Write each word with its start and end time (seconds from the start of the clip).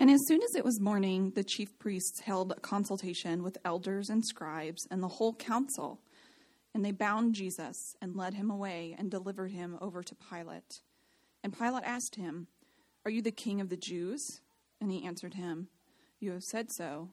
And 0.00 0.10
as 0.10 0.26
soon 0.26 0.42
as 0.42 0.54
it 0.54 0.64
was 0.64 0.80
morning, 0.80 1.32
the 1.34 1.44
chief 1.44 1.78
priests 1.78 2.20
held 2.20 2.52
a 2.52 2.60
consultation 2.60 3.42
with 3.42 3.58
elders 3.66 4.08
and 4.08 4.24
scribes 4.24 4.88
and 4.90 5.02
the 5.02 5.08
whole 5.08 5.34
council. 5.34 6.00
And 6.74 6.82
they 6.82 6.90
bound 6.90 7.34
Jesus 7.34 7.94
and 8.00 8.16
led 8.16 8.32
him 8.32 8.50
away 8.50 8.96
and 8.98 9.10
delivered 9.10 9.50
him 9.50 9.76
over 9.78 10.02
to 10.02 10.14
Pilate. 10.14 10.80
And 11.44 11.56
Pilate 11.56 11.84
asked 11.84 12.14
him, 12.14 12.46
Are 13.04 13.10
you 13.10 13.20
the 13.20 13.30
king 13.30 13.60
of 13.60 13.68
the 13.68 13.76
Jews? 13.76 14.40
And 14.80 14.90
he 14.90 15.04
answered 15.04 15.34
him, 15.34 15.68
You 16.18 16.32
have 16.32 16.44
said 16.44 16.72
so. 16.72 17.10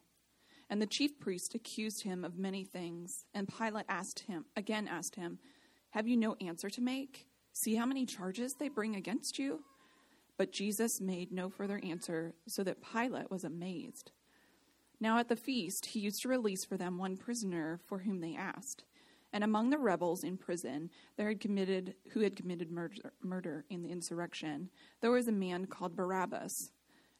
And 0.69 0.81
the 0.81 0.87
chief 0.87 1.19
priest 1.19 1.55
accused 1.55 2.03
him 2.03 2.23
of 2.23 2.37
many 2.37 2.63
things. 2.63 3.25
And 3.33 3.49
Pilate 3.49 3.85
asked 3.89 4.21
him, 4.27 4.45
again 4.55 4.87
asked 4.87 5.15
him, 5.15 5.39
Have 5.89 6.07
you 6.07 6.15
no 6.15 6.37
answer 6.39 6.69
to 6.69 6.81
make? 6.81 7.27
See 7.51 7.75
how 7.75 7.85
many 7.85 8.05
charges 8.05 8.53
they 8.53 8.69
bring 8.69 8.95
against 8.95 9.37
you? 9.37 9.63
But 10.37 10.51
Jesus 10.51 11.01
made 11.01 11.31
no 11.31 11.49
further 11.49 11.79
answer, 11.83 12.33
so 12.47 12.63
that 12.63 12.83
Pilate 12.83 13.31
was 13.31 13.43
amazed. 13.43 14.11
Now 14.99 15.17
at 15.17 15.29
the 15.29 15.35
feast, 15.35 15.87
he 15.87 15.99
used 15.99 16.21
to 16.21 16.29
release 16.29 16.63
for 16.63 16.77
them 16.77 16.97
one 16.97 17.17
prisoner 17.17 17.79
for 17.85 17.99
whom 17.99 18.21
they 18.21 18.35
asked. 18.35 18.83
And 19.33 19.43
among 19.43 19.69
the 19.69 19.77
rebels 19.77 20.23
in 20.23 20.37
prison, 20.37 20.89
there 21.17 21.27
had 21.27 21.39
committed 21.39 21.95
who 22.11 22.21
had 22.21 22.35
committed 22.35 22.71
murder, 22.71 23.13
murder 23.21 23.65
in 23.69 23.81
the 23.81 23.89
insurrection, 23.89 24.69
there 25.01 25.11
was 25.11 25.27
a 25.27 25.33
man 25.33 25.65
called 25.65 25.95
Barabbas. 25.95 26.71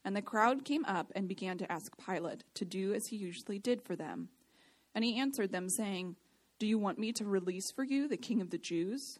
And 0.05 0.16
the 0.16 0.22
crowd 0.22 0.63
came 0.63 0.86
up 0.86 1.11
and 1.16 1.27
began 1.27 1.58
to 1.58 1.72
ask 1.72 1.94
Pilate 1.97 2.44
to 2.53 2.66
do 2.66 2.94
as 2.94 3.08
he 3.08 3.17
usually 3.17 3.59
did 3.59 3.81
for 3.81 3.95
them. 3.95 4.30
And 4.95 5.03
he 5.03 5.20
answered 5.20 5.52
them, 5.52 5.70
saying, 5.70 6.16
Do 6.59 6.66
you 6.66 6.80
want 6.80 6.97
me 6.97 7.11
to 7.13 7.25
release 7.25 7.72
for 7.72 7.84
you 7.84 8.08
the 8.08 8.16
king 8.16 8.41
of 8.41 8.49
the 8.49 8.58
Jews? 8.58 9.20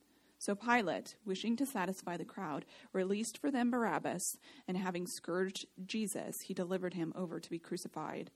So 0.41 0.55
Pilate, 0.55 1.17
wishing 1.23 1.55
to 1.57 1.67
satisfy 1.67 2.17
the 2.17 2.25
crowd, 2.25 2.65
released 2.93 3.37
for 3.37 3.51
them 3.51 3.69
Barabbas, 3.69 4.39
and 4.67 4.75
having 4.75 5.05
scourged 5.05 5.67
Jesus, 5.85 6.41
he 6.41 6.55
delivered 6.55 6.95
him 6.95 7.13
over 7.15 7.39
to 7.39 7.49
be 7.51 7.59
crucified. 7.59 8.31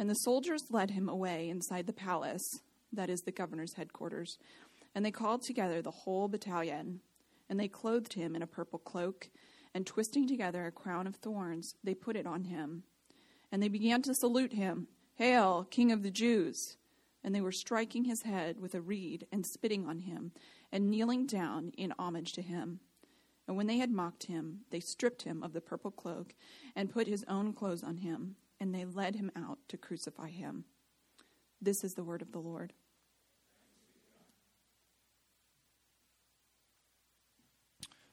And 0.00 0.10
the 0.10 0.16
soldiers 0.16 0.64
led 0.72 0.90
him 0.90 1.08
away 1.08 1.48
inside 1.48 1.86
the 1.86 1.92
palace, 1.92 2.62
that 2.92 3.08
is 3.08 3.20
the 3.20 3.30
governor's 3.30 3.74
headquarters, 3.74 4.36
and 4.96 5.04
they 5.04 5.12
called 5.12 5.42
together 5.42 5.80
the 5.80 5.92
whole 5.92 6.26
battalion. 6.26 7.02
And 7.48 7.60
they 7.60 7.68
clothed 7.68 8.14
him 8.14 8.34
in 8.34 8.42
a 8.42 8.46
purple 8.48 8.80
cloak, 8.80 9.30
and 9.72 9.86
twisting 9.86 10.26
together 10.26 10.66
a 10.66 10.72
crown 10.72 11.06
of 11.06 11.14
thorns, 11.14 11.76
they 11.84 11.94
put 11.94 12.16
it 12.16 12.26
on 12.26 12.46
him 12.46 12.82
and 13.52 13.62
they 13.62 13.68
began 13.68 14.02
to 14.02 14.14
salute 14.14 14.54
him 14.54 14.88
Hail, 15.14 15.68
King 15.70 15.92
of 15.92 16.02
the 16.02 16.10
Jews! 16.10 16.78
And 17.22 17.32
they 17.32 17.40
were 17.40 17.52
striking 17.52 18.06
his 18.06 18.22
head 18.22 18.58
with 18.58 18.74
a 18.74 18.80
reed 18.80 19.28
and 19.30 19.46
spitting 19.46 19.86
on 19.86 20.00
him 20.00 20.32
and 20.72 20.90
kneeling 20.90 21.26
down 21.26 21.72
in 21.76 21.92
homage 21.98 22.32
to 22.32 22.42
him. 22.42 22.80
And 23.46 23.56
when 23.56 23.66
they 23.66 23.78
had 23.78 23.90
mocked 23.90 24.24
him, 24.24 24.60
they 24.70 24.80
stripped 24.80 25.22
him 25.22 25.42
of 25.42 25.52
the 25.52 25.60
purple 25.60 25.90
cloak 25.90 26.34
and 26.74 26.90
put 26.90 27.06
his 27.06 27.24
own 27.28 27.52
clothes 27.52 27.82
on 27.82 27.98
him, 27.98 28.36
and 28.58 28.74
they 28.74 28.84
led 28.84 29.16
him 29.16 29.30
out 29.36 29.58
to 29.68 29.76
crucify 29.76 30.30
him. 30.30 30.64
This 31.60 31.84
is 31.84 31.92
the 31.92 32.04
word 32.04 32.22
of 32.22 32.32
the 32.32 32.38
Lord. 32.38 32.72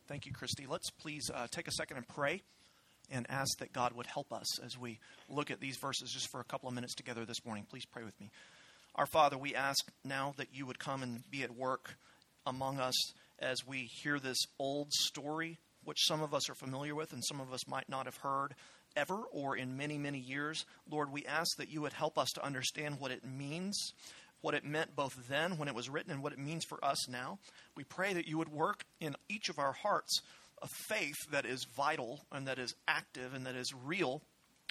Thank 0.08 0.26
you, 0.26 0.34
Christy. 0.34 0.66
Let's 0.68 0.90
please 0.90 1.30
uh, 1.34 1.48
take 1.52 1.68
a 1.68 1.72
second 1.72 1.98
and 1.98 2.08
pray 2.08 2.42
and 3.12 3.28
ask 3.30 3.60
that 3.60 3.72
God 3.72 3.94
would 3.94 4.08
help 4.08 4.34
us 4.34 4.60
as 4.60 4.78
we 4.78 5.00
look 5.30 5.52
at 5.52 5.60
these 5.60 5.78
verses 5.78 6.12
just 6.12 6.32
for 6.32 6.40
a 6.40 6.44
couple 6.44 6.68
of 6.68 6.76
minutes 6.76 6.96
together 6.96 7.26
this 7.26 7.46
morning. 7.46 7.66
Please 7.70 7.86
pray 7.86 8.04
with 8.04 8.20
me. 8.20 8.32
Our 8.96 9.06
Father, 9.06 9.38
we 9.38 9.54
ask 9.56 9.86
now 10.04 10.34
that 10.38 10.48
you 10.52 10.66
would 10.66 10.80
come 10.80 11.04
and 11.04 11.24
be 11.30 11.44
at 11.44 11.56
work 11.56 11.96
among 12.46 12.80
us 12.80 12.96
as 13.40 13.66
we 13.66 13.90
hear 14.02 14.20
this 14.20 14.38
old 14.60 14.92
story, 14.92 15.58
which 15.84 16.06
some 16.06 16.22
of 16.22 16.34
us 16.34 16.50
are 16.50 16.56
familiar 16.56 16.96
with 16.96 17.14
and 17.14 17.24
some 17.24 17.40
of 17.40 17.54
us 17.54 17.68
might 17.68 17.90
not 17.90 18.06
have 18.06 18.18
heard 18.18 18.56
ever 18.96 19.22
or 19.32 19.56
in 19.56 19.78
many, 19.78 19.98
many 19.98 20.20
years. 20.20 20.66
Lord, 20.90 21.12
we 21.12 21.26
ask 21.26 21.58
that 21.58 21.70
you 21.70 21.82
would 21.82 21.94
help 21.94 22.18
us 22.18 22.30
to 22.32 22.46
understand 22.46 23.00
what 23.00 23.12
it 23.12 23.24
means, 23.26 23.94
what 24.42 24.54
it 24.54 24.66
meant 24.66 24.96
both 24.96 25.28
then 25.28 25.58
when 25.58 25.68
it 25.68 25.76
was 25.76 25.90
written 25.90 26.12
and 26.12 26.24
what 26.24 26.34
it 26.34 26.40
means 26.40 26.66
for 26.66 26.84
us 26.84 27.08
now. 27.08 27.40
We 27.76 27.84
pray 27.84 28.14
that 28.14 28.28
you 28.28 28.38
would 28.38 28.50
work 28.50 28.84
in 29.00 29.16
each 29.30 29.50
of 29.50 29.60
our 29.60 29.74
hearts 29.74 30.22
a 30.62 30.68
faith 30.68 31.16
that 31.32 31.46
is 31.46 31.66
vital 31.76 32.20
and 32.32 32.48
that 32.48 32.60
is 32.60 32.76
active 32.88 33.34
and 33.34 33.46
that 33.46 33.56
is 33.56 33.74
real, 33.74 34.22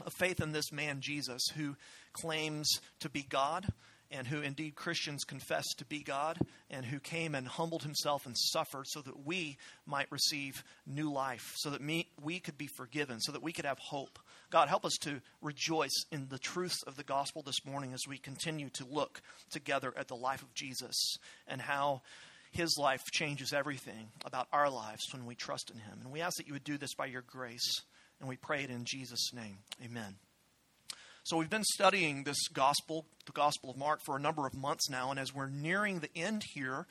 a 0.05 0.11
faith 0.11 0.41
in 0.41 0.53
this 0.53 0.71
man 0.71 0.99
Jesus 1.01 1.43
who 1.57 1.77
claims 2.13 2.69
to 3.01 3.09
be 3.09 3.23
God 3.23 3.67
and 4.11 4.27
who 4.27 4.41
indeed 4.41 4.75
Christians 4.75 5.25
confess 5.25 5.67
to 5.77 5.85
be 5.85 6.03
God 6.03 6.39
and 6.71 6.87
who 6.87 6.99
came 6.99 7.35
and 7.35 7.47
humbled 7.47 7.83
himself 7.83 8.27
and 8.27 8.37
suffered 8.37 8.87
so 8.87 9.01
that 9.03 9.27
we 9.27 9.59
might 9.87 10.11
receive 10.11 10.65
new 10.87 11.13
life, 11.13 11.53
so 11.57 11.71
that 11.71 11.83
me, 11.83 12.09
we 12.23 12.41
could 12.41 12.57
be 12.57 12.69
forgiven, 12.69 13.21
so 13.21 13.33
that 13.33 13.43
we 13.43 13.53
could 13.53 13.67
have 13.67 13.79
hope. 13.79 14.19
God, 14.51 14.69
help 14.69 14.85
us 14.85 14.97
to 15.03 15.21
rejoice 15.43 16.05
in 16.11 16.29
the 16.29 16.39
truths 16.39 16.83
of 16.85 16.97
the 16.97 17.05
gospel 17.05 17.43
this 17.43 17.65
morning 17.65 17.93
as 17.93 18.09
we 18.09 18.19
continue 18.19 18.71
to 18.71 18.87
look 18.87 19.21
together 19.51 19.93
at 19.97 20.09
the 20.09 20.17
life 20.17 20.43
of 20.43 20.55
Jesus 20.55 21.19
and 21.47 21.61
how 21.61 22.03
his 22.51 22.77
life 22.79 23.05
changes 23.13 23.53
everything 23.53 24.09
about 24.25 24.49
our 24.53 24.71
lives 24.71 25.13
when 25.13 25.27
we 25.27 25.35
trust 25.35 25.71
in 25.71 25.79
Him. 25.79 26.01
And 26.03 26.13
we 26.13 26.21
ask 26.21 26.37
that 26.39 26.47
you 26.47 26.55
would 26.55 26.65
do 26.65 26.79
this 26.79 26.95
by 26.95 27.07
your 27.07 27.23
grace, 27.23 27.83
and 28.21 28.29
we 28.29 28.37
pray 28.37 28.65
it 28.65 28.71
in 28.71 28.85
Jesus' 28.85 29.33
name. 29.35 29.59
Amen. 29.85 30.17
So, 31.29 31.37
we've 31.37 31.51
been 31.51 31.63
studying 31.63 32.23
this 32.23 32.49
gospel, 32.49 33.05
the 33.27 33.33
Gospel 33.33 33.69
of 33.69 33.77
Mark, 33.77 34.01
for 34.03 34.17
a 34.17 34.19
number 34.19 34.47
of 34.47 34.55
months 34.55 34.89
now, 34.89 35.11
and 35.11 35.21
as 35.21 35.35
we're 35.35 35.51
nearing 35.51 35.99
the 35.99 36.09
end 36.17 36.43
here, 36.55 36.87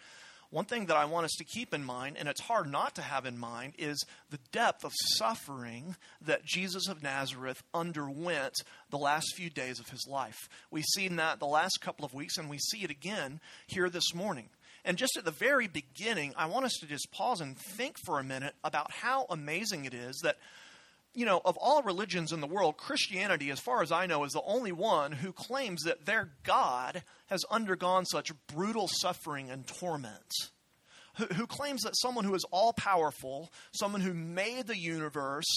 one 0.52 0.66
thing 0.66 0.86
that 0.86 0.96
I 0.96 1.06
want 1.06 1.26
us 1.26 1.32
to 1.40 1.44
keep 1.44 1.74
in 1.74 1.84
mind, 1.84 2.18
and 2.20 2.30
it's 2.30 2.42
hard 2.42 2.72
not 2.72 2.94
to 2.96 3.02
have 3.02 3.26
in 3.26 3.40
mind, 3.40 3.74
is 3.80 4.06
the 4.30 4.38
depth 4.52 4.84
of 4.84 4.92
suffering 5.16 5.96
that 6.22 6.46
Jesus 6.46 6.88
of 6.88 7.02
Nazareth 7.02 7.64
underwent 7.74 8.54
the 8.92 9.00
last 9.00 9.26
few 9.36 9.50
days 9.50 9.80
of 9.80 9.90
his 9.90 10.06
life. 10.08 10.38
We've 10.70 10.86
seen 10.86 11.16
that 11.16 11.40
the 11.40 11.48
last 11.48 11.80
couple 11.82 12.06
of 12.06 12.14
weeks, 12.14 12.38
and 12.38 12.48
we 12.48 12.60
see 12.60 12.84
it 12.84 12.92
again 12.92 13.40
here 13.66 13.90
this 13.90 14.14
morning. 14.14 14.50
And 14.86 15.00
just 15.00 15.18
at 15.18 15.26
the 15.26 15.32
very 15.32 15.66
beginning, 15.66 16.36
I 16.38 16.46
want 16.46 16.66
us 16.68 16.78
to 16.82 16.86
just 16.86 17.12
pause 17.12 17.42
and 17.42 17.58
think 17.58 17.96
for 18.06 18.20
a 18.20 18.24
minute 18.24 18.54
about 18.64 18.92
how 18.92 19.26
amazing 19.32 19.86
it 19.86 19.96
is 19.96 20.20
that, 20.22 20.38
you 21.18 21.26
know, 21.26 21.42
of 21.44 21.58
all 21.60 21.82
religions 21.82 22.32
in 22.32 22.42
the 22.42 22.48
world, 22.48 22.78
Christianity, 22.78 23.50
as 23.50 23.60
far 23.60 23.82
as 23.82 23.92
I 23.92 24.06
know, 24.06 24.24
is 24.24 24.34
the 24.34 24.42
only 24.46 24.72
one 24.72 25.12
who 25.12 25.34
claims 25.34 25.82
that 25.82 26.06
their 26.06 26.30
God 26.44 27.02
has 27.26 27.44
undergone 27.50 28.06
such 28.06 28.32
brutal 28.46 28.88
suffering 28.88 29.50
and 29.50 29.66
torment 29.66 30.32
who, 31.34 31.48
claims 31.48 31.82
that 31.82 31.98
someone 31.98 32.24
who 32.24 32.36
is 32.36 32.46
all 32.52 32.74
powerful, 32.74 33.52
someone 33.74 34.02
who 34.02 34.14
made 34.14 34.68
the 34.68 34.78
universe, 34.78 35.48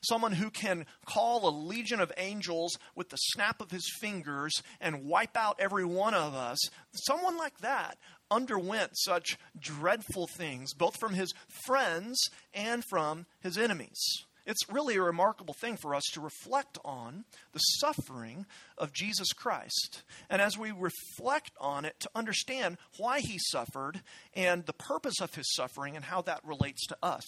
someone 0.00 0.32
who 0.32 0.50
can 0.50 0.86
call 1.04 1.46
a 1.46 1.50
legion 1.50 2.00
of 2.00 2.10
angels 2.16 2.78
with 2.94 3.10
the 3.10 3.16
snap 3.16 3.60
of 3.60 3.70
his 3.70 3.86
fingers 4.00 4.54
and 4.80 5.04
wipe 5.04 5.36
out 5.36 5.60
every 5.60 5.84
one 5.84 6.14
of 6.14 6.34
us, 6.34 6.58
someone 6.94 7.36
like 7.36 7.58
that 7.58 7.98
underwent 8.30 8.92
such 8.94 9.36
dreadful 9.58 10.26
things, 10.38 10.72
both 10.72 10.96
from 10.98 11.12
his 11.12 11.34
friends 11.66 12.18
and 12.54 12.82
from 12.88 13.26
his 13.40 13.58
enemies. 13.58 14.00
It's 14.46 14.68
really 14.70 14.96
a 14.96 15.02
remarkable 15.02 15.54
thing 15.54 15.76
for 15.76 15.94
us 15.94 16.04
to 16.12 16.20
reflect 16.20 16.78
on 16.84 17.24
the 17.52 17.58
suffering 17.58 18.46
of 18.78 18.92
Jesus 18.92 19.32
Christ. 19.32 20.02
And 20.28 20.40
as 20.42 20.58
we 20.58 20.70
reflect 20.70 21.52
on 21.60 21.84
it, 21.84 22.00
to 22.00 22.10
understand 22.14 22.78
why 22.98 23.20
he 23.20 23.38
suffered 23.38 24.02
and 24.34 24.66
the 24.66 24.72
purpose 24.72 25.20
of 25.20 25.34
his 25.34 25.52
suffering 25.54 25.96
and 25.96 26.06
how 26.06 26.22
that 26.22 26.44
relates 26.44 26.86
to 26.86 26.96
us. 27.02 27.26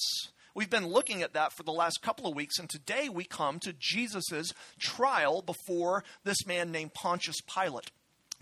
We've 0.54 0.68
been 0.68 0.86
looking 0.86 1.22
at 1.22 1.32
that 1.32 1.52
for 1.52 1.62
the 1.62 1.72
last 1.72 2.02
couple 2.02 2.26
of 2.26 2.34
weeks, 2.34 2.58
and 2.58 2.68
today 2.68 3.08
we 3.08 3.24
come 3.24 3.58
to 3.60 3.72
Jesus' 3.72 4.52
trial 4.78 5.40
before 5.40 6.04
this 6.24 6.46
man 6.46 6.70
named 6.70 6.92
Pontius 6.92 7.40
Pilate. 7.40 7.90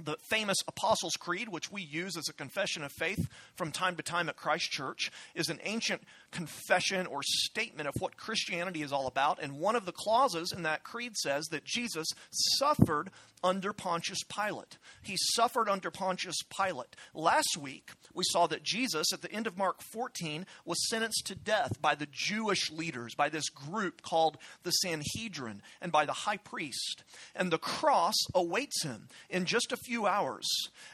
The 0.04 0.16
famous 0.28 0.56
Apostles' 0.66 1.16
Creed, 1.16 1.48
which 1.48 1.70
we 1.70 1.82
use 1.82 2.16
as 2.16 2.28
a 2.28 2.34
confession 2.34 2.82
of 2.82 2.92
faith 2.92 3.28
from 3.54 3.72
time 3.72 3.96
to 3.96 4.02
time 4.02 4.28
at 4.28 4.36
Christ 4.36 4.70
Church, 4.70 5.10
is 5.34 5.48
an 5.48 5.60
ancient 5.64 6.02
confession 6.30 7.06
or 7.06 7.20
statement 7.22 7.88
of 7.88 7.94
what 7.98 8.16
Christianity 8.16 8.82
is 8.82 8.92
all 8.92 9.06
about. 9.06 9.42
And 9.42 9.58
one 9.58 9.76
of 9.76 9.84
the 9.84 9.92
clauses 9.92 10.52
in 10.52 10.62
that 10.62 10.84
creed 10.84 11.16
says 11.16 11.46
that 11.46 11.64
Jesus 11.64 12.08
suffered 12.30 13.10
under 13.42 13.72
Pontius 13.72 14.22
Pilate. 14.24 14.78
He 15.02 15.16
suffered 15.34 15.68
under 15.68 15.90
Pontius 15.90 16.36
Pilate. 16.54 16.94
Last 17.14 17.56
week, 17.58 17.92
we 18.12 18.24
saw 18.30 18.46
that 18.46 18.62
Jesus, 18.62 19.12
at 19.12 19.22
the 19.22 19.32
end 19.32 19.46
of 19.46 19.56
Mark 19.56 19.82
14, 19.82 20.46
was 20.64 20.88
sentenced 20.88 21.26
to 21.26 21.34
death 21.34 21.80
by 21.80 21.94
the 21.94 22.08
Jewish 22.10 22.70
leaders, 22.70 23.14
by 23.14 23.28
this 23.28 23.48
group 23.48 24.02
called 24.02 24.36
the 24.62 24.70
Sanhedrin, 24.70 25.62
and 25.80 25.90
by 25.90 26.04
the 26.04 26.12
high 26.12 26.36
priest. 26.36 27.02
And 27.34 27.50
the 27.50 27.58
cross 27.58 28.16
awaits 28.34 28.82
him 28.82 29.08
in 29.28 29.46
just 29.46 29.72
a 29.72 29.76
few 29.76 29.89
hours. 30.06 30.46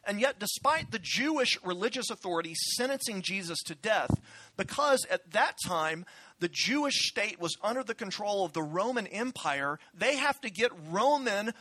And 0.04 0.20
yet, 0.20 0.38
despite 0.38 0.90
the 0.90 0.98
Jewish 0.98 1.58
religious 1.62 2.10
authorities 2.10 2.58
sentencing 2.76 3.22
Jesus 3.22 3.62
to 3.64 3.74
death, 3.74 4.10
because 4.56 5.06
at 5.10 5.30
that 5.32 5.56
time, 5.64 6.04
the 6.40 6.48
Jewish 6.50 7.08
state 7.08 7.40
was 7.40 7.56
under 7.62 7.82
the 7.82 7.94
control 7.94 8.44
of 8.44 8.52
the 8.52 8.62
Roman 8.62 9.06
Empire, 9.06 9.78
they 9.94 10.16
have 10.16 10.40
to 10.40 10.50
get 10.50 10.70
Roman 10.90 11.52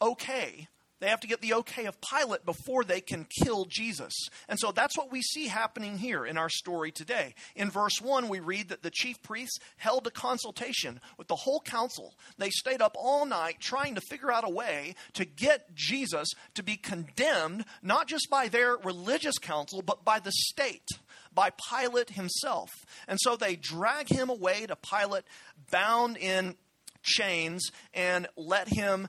okay. 0.00 0.68
They 1.04 1.10
have 1.10 1.20
to 1.20 1.28
get 1.28 1.42
the 1.42 1.52
okay 1.52 1.84
of 1.84 2.00
Pilate 2.00 2.46
before 2.46 2.82
they 2.82 3.02
can 3.02 3.26
kill 3.42 3.66
Jesus. 3.66 4.14
And 4.48 4.58
so 4.58 4.72
that's 4.72 4.96
what 4.96 5.12
we 5.12 5.20
see 5.20 5.48
happening 5.48 5.98
here 5.98 6.24
in 6.24 6.38
our 6.38 6.48
story 6.48 6.92
today. 6.92 7.34
In 7.54 7.68
verse 7.68 8.00
1, 8.00 8.30
we 8.30 8.40
read 8.40 8.70
that 8.70 8.82
the 8.82 8.90
chief 8.90 9.22
priests 9.22 9.58
held 9.76 10.06
a 10.06 10.10
consultation 10.10 11.02
with 11.18 11.28
the 11.28 11.36
whole 11.36 11.60
council. 11.60 12.14
They 12.38 12.48
stayed 12.48 12.80
up 12.80 12.96
all 12.98 13.26
night 13.26 13.56
trying 13.60 13.96
to 13.96 14.00
figure 14.08 14.32
out 14.32 14.48
a 14.48 14.50
way 14.50 14.94
to 15.12 15.26
get 15.26 15.74
Jesus 15.74 16.30
to 16.54 16.62
be 16.62 16.76
condemned, 16.76 17.66
not 17.82 18.08
just 18.08 18.30
by 18.30 18.48
their 18.48 18.78
religious 18.78 19.36
council, 19.36 19.82
but 19.82 20.06
by 20.06 20.20
the 20.20 20.32
state 20.32 20.88
by 21.34 21.50
Pilate 21.68 22.12
himself. 22.12 22.70
And 23.06 23.18
so 23.20 23.36
they 23.36 23.56
drag 23.56 24.08
him 24.08 24.30
away 24.30 24.64
to 24.64 24.76
Pilate, 24.76 25.24
bound 25.70 26.16
in 26.16 26.54
chains, 27.02 27.70
and 27.92 28.26
let 28.36 28.68
him 28.68 29.08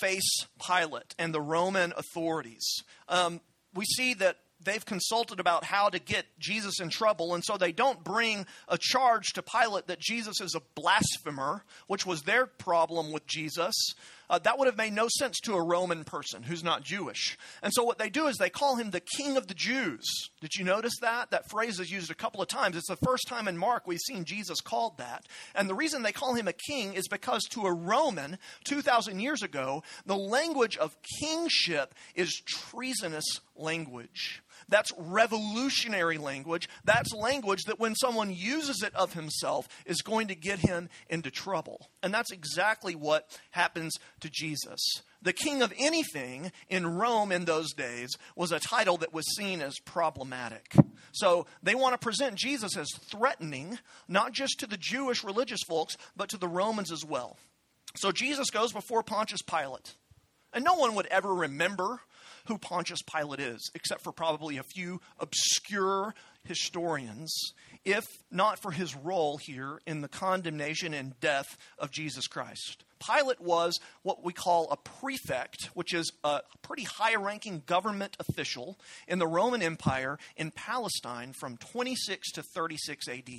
face 0.00 0.46
Pilate 0.64 1.14
and 1.18 1.34
the 1.34 1.40
Roman 1.40 1.92
authorities. 1.96 2.82
Um, 3.08 3.40
we 3.74 3.84
see 3.84 4.14
that 4.14 4.38
they've 4.64 4.84
consulted 4.84 5.40
about 5.40 5.64
how 5.64 5.88
to 5.88 5.98
get 5.98 6.26
Jesus 6.38 6.80
in 6.80 6.88
trouble, 6.88 7.34
and 7.34 7.44
so 7.44 7.56
they 7.56 7.72
don't 7.72 8.02
bring 8.02 8.46
a 8.68 8.78
charge 8.78 9.32
to 9.34 9.42
Pilate 9.42 9.86
that 9.88 10.00
Jesus 10.00 10.40
is 10.40 10.54
a 10.54 10.62
blasphemer, 10.74 11.64
which 11.86 12.06
was 12.06 12.22
their 12.22 12.46
problem 12.46 13.12
with 13.12 13.26
Jesus. 13.26 13.74
Uh, 14.30 14.38
that 14.38 14.58
would 14.58 14.66
have 14.66 14.76
made 14.76 14.92
no 14.92 15.08
sense 15.08 15.38
to 15.40 15.54
a 15.54 15.62
Roman 15.62 16.04
person 16.04 16.42
who's 16.42 16.64
not 16.64 16.82
Jewish. 16.82 17.36
And 17.62 17.72
so 17.72 17.84
what 17.84 17.98
they 17.98 18.10
do 18.10 18.26
is 18.26 18.36
they 18.36 18.50
call 18.50 18.76
him 18.76 18.90
the 18.90 19.00
King 19.00 19.36
of 19.36 19.46
the 19.46 19.54
Jews. 19.54 20.04
Did 20.40 20.54
you 20.56 20.64
notice 20.64 20.94
that? 21.00 21.30
That 21.30 21.50
phrase 21.50 21.80
is 21.80 21.90
used 21.90 22.10
a 22.10 22.14
couple 22.14 22.40
of 22.40 22.48
times. 22.48 22.76
It's 22.76 22.88
the 22.88 22.96
first 22.96 23.28
time 23.28 23.48
in 23.48 23.56
Mark 23.56 23.86
we've 23.86 23.98
seen 24.00 24.24
Jesus 24.24 24.60
called 24.60 24.98
that. 24.98 25.26
And 25.54 25.68
the 25.68 25.74
reason 25.74 26.02
they 26.02 26.12
call 26.12 26.34
him 26.34 26.48
a 26.48 26.52
king 26.52 26.94
is 26.94 27.08
because 27.08 27.42
to 27.50 27.66
a 27.66 27.72
Roman 27.72 28.38
2,000 28.64 29.20
years 29.20 29.42
ago, 29.42 29.82
the 30.06 30.16
language 30.16 30.76
of 30.76 30.96
kingship 31.20 31.94
is 32.14 32.40
treasonous 32.44 33.40
language. 33.56 34.42
That's 34.68 34.92
revolutionary 34.96 36.18
language. 36.18 36.68
That's 36.84 37.12
language 37.12 37.64
that 37.66 37.80
when 37.80 37.94
someone 37.94 38.34
uses 38.34 38.82
it 38.82 38.94
of 38.94 39.14
himself 39.14 39.68
is 39.86 40.02
going 40.02 40.28
to 40.28 40.34
get 40.34 40.60
him 40.60 40.88
into 41.08 41.30
trouble. 41.30 41.90
And 42.02 42.12
that's 42.12 42.32
exactly 42.32 42.94
what 42.94 43.38
happens 43.50 43.94
to 44.20 44.30
Jesus. 44.30 44.80
The 45.22 45.32
king 45.32 45.62
of 45.62 45.72
anything 45.78 46.52
in 46.68 46.86
Rome 46.86 47.32
in 47.32 47.46
those 47.46 47.72
days 47.72 48.10
was 48.36 48.52
a 48.52 48.60
title 48.60 48.98
that 48.98 49.14
was 49.14 49.24
seen 49.36 49.62
as 49.62 49.78
problematic. 49.84 50.74
So 51.12 51.46
they 51.62 51.74
want 51.74 51.94
to 51.94 51.98
present 51.98 52.36
Jesus 52.36 52.76
as 52.76 52.90
threatening, 53.10 53.78
not 54.06 54.32
just 54.32 54.60
to 54.60 54.66
the 54.66 54.76
Jewish 54.76 55.24
religious 55.24 55.62
folks, 55.66 55.96
but 56.14 56.28
to 56.28 56.36
the 56.36 56.48
Romans 56.48 56.92
as 56.92 57.04
well. 57.04 57.38
So 57.96 58.12
Jesus 58.12 58.50
goes 58.50 58.72
before 58.72 59.02
Pontius 59.02 59.42
Pilate. 59.42 59.94
And 60.52 60.64
no 60.64 60.74
one 60.74 60.94
would 60.94 61.06
ever 61.06 61.34
remember 61.34 62.00
who 62.46 62.58
Pontius 62.58 63.02
Pilate 63.02 63.40
is, 63.40 63.70
except 63.74 64.02
for 64.02 64.12
probably 64.12 64.56
a 64.56 64.62
few 64.62 65.00
obscure 65.18 66.14
historians, 66.44 67.34
if 67.84 68.04
not 68.30 68.60
for 68.60 68.70
his 68.70 68.94
role 68.94 69.38
here 69.38 69.80
in 69.86 70.00
the 70.00 70.08
condemnation 70.08 70.92
and 70.94 71.18
death 71.20 71.56
of 71.78 71.90
Jesus 71.90 72.26
Christ. 72.26 72.84
Pilate 73.04 73.40
was 73.40 73.80
what 74.02 74.24
we 74.24 74.32
call 74.32 74.70
a 74.70 74.76
prefect, 74.76 75.70
which 75.74 75.92
is 75.92 76.12
a 76.22 76.40
pretty 76.62 76.84
high 76.84 77.16
ranking 77.16 77.62
government 77.66 78.16
official 78.18 78.78
in 79.08 79.18
the 79.18 79.26
Roman 79.26 79.62
Empire 79.62 80.18
in 80.36 80.50
Palestine 80.50 81.32
from 81.32 81.56
26 81.56 82.32
to 82.32 82.42
36 82.42 83.08
AD. 83.08 83.30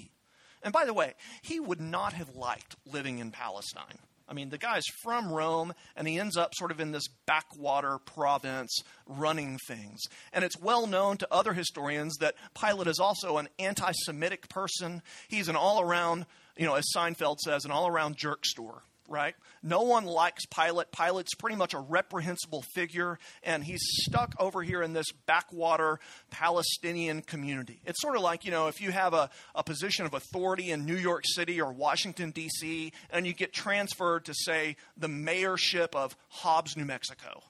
And 0.62 0.74
by 0.74 0.86
the 0.86 0.94
way, 0.94 1.13
he 1.42 1.60
would 1.60 1.81
not 1.81 2.13
have 2.13 2.36
liked 2.36 2.75
living 2.86 3.19
in 3.19 3.31
Palestine. 3.31 4.00
I 4.27 4.33
mean, 4.33 4.50
the 4.50 4.57
guy's 4.57 4.86
from 5.04 5.31
Rome, 5.31 5.74
and 5.95 6.07
he 6.07 6.19
ends 6.19 6.36
up 6.36 6.56
sort 6.56 6.72
of 6.72 6.80
in 6.80 6.92
this 6.92 7.07
backwater 7.27 8.00
province 8.00 8.81
running 9.06 9.60
things. 9.68 10.01
And 10.33 10.44
it's 10.44 10.60
well 10.60 10.88
known 10.88 11.18
to 11.18 11.27
other 11.31 11.54
historians 11.54 12.18
that 12.18 12.36
Pilate 12.60 12.88
is 12.88 13.00
also 13.00 13.38
an 13.38 13.50
anti 13.60 13.92
Semitic 13.94 14.50
person. 14.50 15.01
He's 15.27 15.48
an 15.48 15.56
all 15.56 15.81
around, 15.81 16.25
you 16.57 16.66
know, 16.66 16.75
as 16.75 16.86
Seinfeld 16.95 17.39
says, 17.39 17.66
an 17.66 17.72
all 17.72 17.88
around 17.88 18.18
jerk 18.18 18.45
store 18.45 18.81
right? 19.07 19.36
No 19.63 19.81
one 19.81 20.06
likes 20.06 20.46
Pilate. 20.46 20.92
Pilate's 20.92 21.36
pretty 21.36 21.56
much 21.56 21.74
a 21.74 21.80
reprehensible 21.80 22.63
figure, 22.74 23.19
and 23.44 23.63
he's 23.63 23.81
stuck 23.84 24.36
over 24.40 24.63
here 24.63 24.81
in 24.81 24.94
this 24.94 25.12
backwater 25.25 26.00
Palestinian 26.30 27.22
community. 27.22 27.81
It's 27.86 28.02
sort 28.02 28.16
of 28.16 28.22
like, 28.22 28.46
you 28.46 28.52
know, 28.52 28.68
if 28.68 28.81
you 28.81 28.92
have 28.92 29.13
a, 29.13 29.30
a 29.54 29.63
position 29.63 30.06
of 30.06 30.13
authority 30.13 30.72
in 30.72 30.86
New 30.86 30.98
York 30.98 31.24
City 31.25 31.62
or 31.62 31.72
Washington, 31.72 32.31
D.C., 32.31 32.92
and 33.10 33.25
you 33.25 33.34
get 33.34 33.54
transferred 33.54 34.25
to, 34.25 34.34
say, 34.34 34.75
the 34.98 35.07
mayorship 35.07 35.96
of 35.96 36.16
Hobbs, 36.30 36.75
New 36.78 36.86
Mexico 36.86 37.44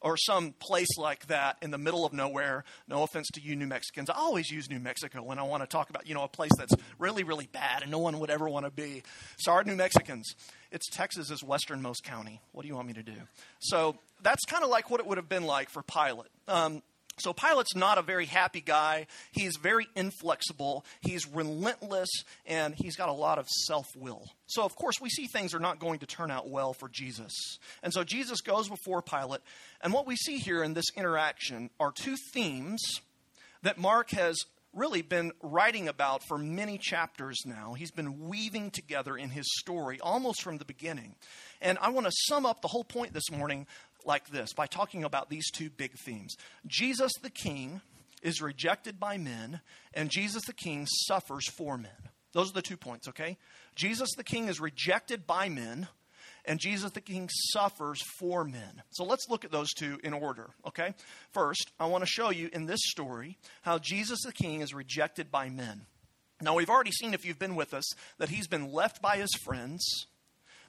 or 0.00 0.16
some 0.16 0.52
place 0.52 0.98
like 0.98 1.26
that 1.26 1.56
in 1.62 1.70
the 1.70 1.78
middle 1.78 2.04
of 2.04 2.12
nowhere. 2.12 2.64
No 2.86 3.02
offense 3.02 3.28
to 3.34 3.40
you, 3.40 3.56
New 3.56 3.66
Mexicans. 3.66 4.10
I 4.10 4.14
always 4.14 4.50
use 4.50 4.70
New 4.70 4.78
Mexico 4.78 5.22
when 5.22 5.38
I 5.38 5.42
want 5.42 5.62
to 5.62 5.66
talk 5.66 5.90
about, 5.90 6.06
you 6.06 6.14
know, 6.14 6.22
a 6.22 6.28
place 6.28 6.52
that's 6.56 6.74
really, 6.98 7.24
really 7.24 7.46
bad 7.46 7.82
and 7.82 7.90
no 7.90 7.98
one 7.98 8.18
would 8.20 8.30
ever 8.30 8.48
want 8.48 8.66
to 8.66 8.70
be. 8.70 9.02
Sorry, 9.38 9.64
New 9.64 9.74
Mexicans. 9.74 10.34
It's 10.70 10.88
Texas's 10.90 11.42
westernmost 11.42 12.04
county. 12.04 12.40
What 12.52 12.62
do 12.62 12.68
you 12.68 12.74
want 12.74 12.88
me 12.88 12.94
to 12.94 13.02
do? 13.02 13.16
So 13.58 13.96
that's 14.22 14.44
kind 14.44 14.64
of 14.64 14.70
like 14.70 14.90
what 14.90 15.00
it 15.00 15.06
would 15.06 15.18
have 15.18 15.28
been 15.28 15.44
like 15.44 15.70
for 15.70 15.82
Pilate. 15.82 16.30
Um, 16.48 16.82
so 17.18 17.32
Pilate's 17.32 17.74
not 17.74 17.96
a 17.96 18.02
very 18.02 18.26
happy 18.26 18.60
guy. 18.60 19.06
He's 19.32 19.56
very 19.56 19.86
inflexible. 19.96 20.84
He's 21.00 21.26
relentless, 21.26 22.10
and 22.44 22.74
he's 22.74 22.96
got 22.96 23.08
a 23.08 23.12
lot 23.12 23.38
of 23.38 23.48
self 23.48 23.86
will. 23.96 24.26
So, 24.46 24.64
of 24.64 24.76
course, 24.76 25.00
we 25.00 25.08
see 25.08 25.26
things 25.26 25.54
are 25.54 25.58
not 25.58 25.78
going 25.78 26.00
to 26.00 26.06
turn 26.06 26.30
out 26.30 26.50
well 26.50 26.74
for 26.74 26.90
Jesus. 26.90 27.32
And 27.82 27.92
so 27.92 28.04
Jesus 28.04 28.42
goes 28.42 28.68
before 28.68 29.00
Pilate, 29.00 29.40
and 29.80 29.94
what 29.94 30.06
we 30.06 30.16
see 30.16 30.36
here 30.36 30.62
in 30.62 30.74
this 30.74 30.90
interaction 30.94 31.70
are 31.80 31.90
two 31.90 32.16
themes 32.34 32.82
that 33.62 33.78
Mark 33.78 34.10
has 34.10 34.36
really 34.76 35.02
been 35.02 35.32
writing 35.42 35.88
about 35.88 36.22
for 36.28 36.38
many 36.38 36.78
chapters 36.78 37.38
now. 37.44 37.74
He's 37.74 37.90
been 37.90 38.28
weaving 38.28 38.70
together 38.70 39.16
in 39.16 39.30
his 39.30 39.46
story 39.58 39.98
almost 40.00 40.42
from 40.42 40.58
the 40.58 40.64
beginning. 40.64 41.14
And 41.60 41.78
I 41.80 41.88
want 41.90 42.06
to 42.06 42.12
sum 42.28 42.46
up 42.46 42.60
the 42.60 42.68
whole 42.68 42.84
point 42.84 43.14
this 43.14 43.30
morning 43.30 43.66
like 44.04 44.28
this 44.28 44.52
by 44.52 44.66
talking 44.66 45.02
about 45.02 45.30
these 45.30 45.50
two 45.50 45.70
big 45.70 45.92
themes. 46.04 46.36
Jesus 46.66 47.12
the 47.22 47.30
King 47.30 47.80
is 48.22 48.40
rejected 48.40 49.00
by 49.00 49.18
men, 49.18 49.60
and 49.94 50.10
Jesus 50.10 50.44
the 50.44 50.52
King 50.52 50.86
suffers 50.86 51.48
for 51.50 51.76
men. 51.76 51.90
Those 52.32 52.50
are 52.50 52.54
the 52.54 52.62
two 52.62 52.76
points, 52.76 53.08
okay? 53.08 53.38
Jesus 53.74 54.10
the 54.16 54.24
King 54.24 54.48
is 54.48 54.60
rejected 54.60 55.26
by 55.26 55.48
men, 55.48 55.88
and 56.46 56.60
Jesus 56.60 56.90
the 56.92 57.00
King 57.00 57.28
suffers 57.52 58.00
for 58.18 58.44
men. 58.44 58.82
So 58.90 59.04
let's 59.04 59.28
look 59.28 59.44
at 59.44 59.50
those 59.50 59.72
two 59.72 59.98
in 60.02 60.12
order, 60.12 60.50
okay? 60.66 60.94
First, 61.32 61.70
I 61.78 61.86
want 61.86 62.02
to 62.02 62.10
show 62.10 62.30
you 62.30 62.48
in 62.52 62.66
this 62.66 62.80
story 62.84 63.38
how 63.62 63.78
Jesus 63.78 64.22
the 64.22 64.32
King 64.32 64.60
is 64.60 64.74
rejected 64.74 65.30
by 65.30 65.48
men. 65.48 65.86
Now, 66.40 66.54
we've 66.54 66.70
already 66.70 66.92
seen, 66.92 67.14
if 67.14 67.24
you've 67.24 67.38
been 67.38 67.56
with 67.56 67.72
us, 67.72 67.90
that 68.18 68.28
he's 68.28 68.46
been 68.46 68.72
left 68.72 69.00
by 69.00 69.16
his 69.16 69.32
friends 69.42 70.06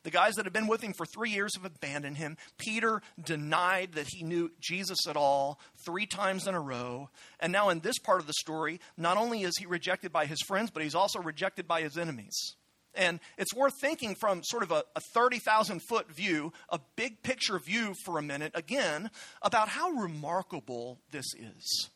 the 0.08 0.12
guys 0.12 0.36
that 0.36 0.46
have 0.46 0.54
been 0.54 0.68
with 0.68 0.82
him 0.82 0.94
for 0.94 1.06
three 1.06 1.32
years 1.32 1.56
have 1.58 1.66
abandoned 1.66 2.16
him. 2.16 2.38
Peter 2.58 3.02
denied 3.22 3.92
that 3.96 4.08
he 4.08 4.24
knew 4.24 4.52
Jesus 4.62 5.00
at 5.06 5.18
all 5.18 5.60
three 5.86 6.06
times 6.06 6.48
in 6.48 6.56
a 6.56 6.62
row. 6.62 7.10
And 7.42 7.52
now, 7.52 7.68
in 7.68 7.82
this 7.82 8.00
part 8.00 8.22
of 8.22 8.26
the 8.28 8.34
story, 8.40 8.80
not 8.96 9.18
only 9.18 9.42
is 9.42 9.58
he 9.58 9.66
rejected 9.66 10.14
by 10.14 10.26
his 10.26 10.40
friends, 10.48 10.72
but 10.72 10.82
he's 10.82 10.96
also 10.96 11.20
rejected 11.20 11.68
by 11.68 11.82
his 11.82 11.98
enemies. 11.98 12.56
And 12.98 13.20
it's 13.38 13.54
worth 13.54 13.80
thinking 13.80 14.16
from 14.16 14.42
sort 14.44 14.64
of 14.64 14.72
a, 14.72 14.84
a 14.96 15.02
30,000 15.14 15.82
foot 15.88 16.12
view, 16.12 16.52
a 16.70 16.80
big 16.96 17.22
picture 17.22 17.60
view 17.60 17.94
for 18.04 18.18
a 18.18 18.24
minute, 18.24 18.52
again, 18.56 19.12
about 19.42 19.70
how 19.70 19.92
remarkable 19.92 21.00
this 21.12 21.28
is. 21.36 21.90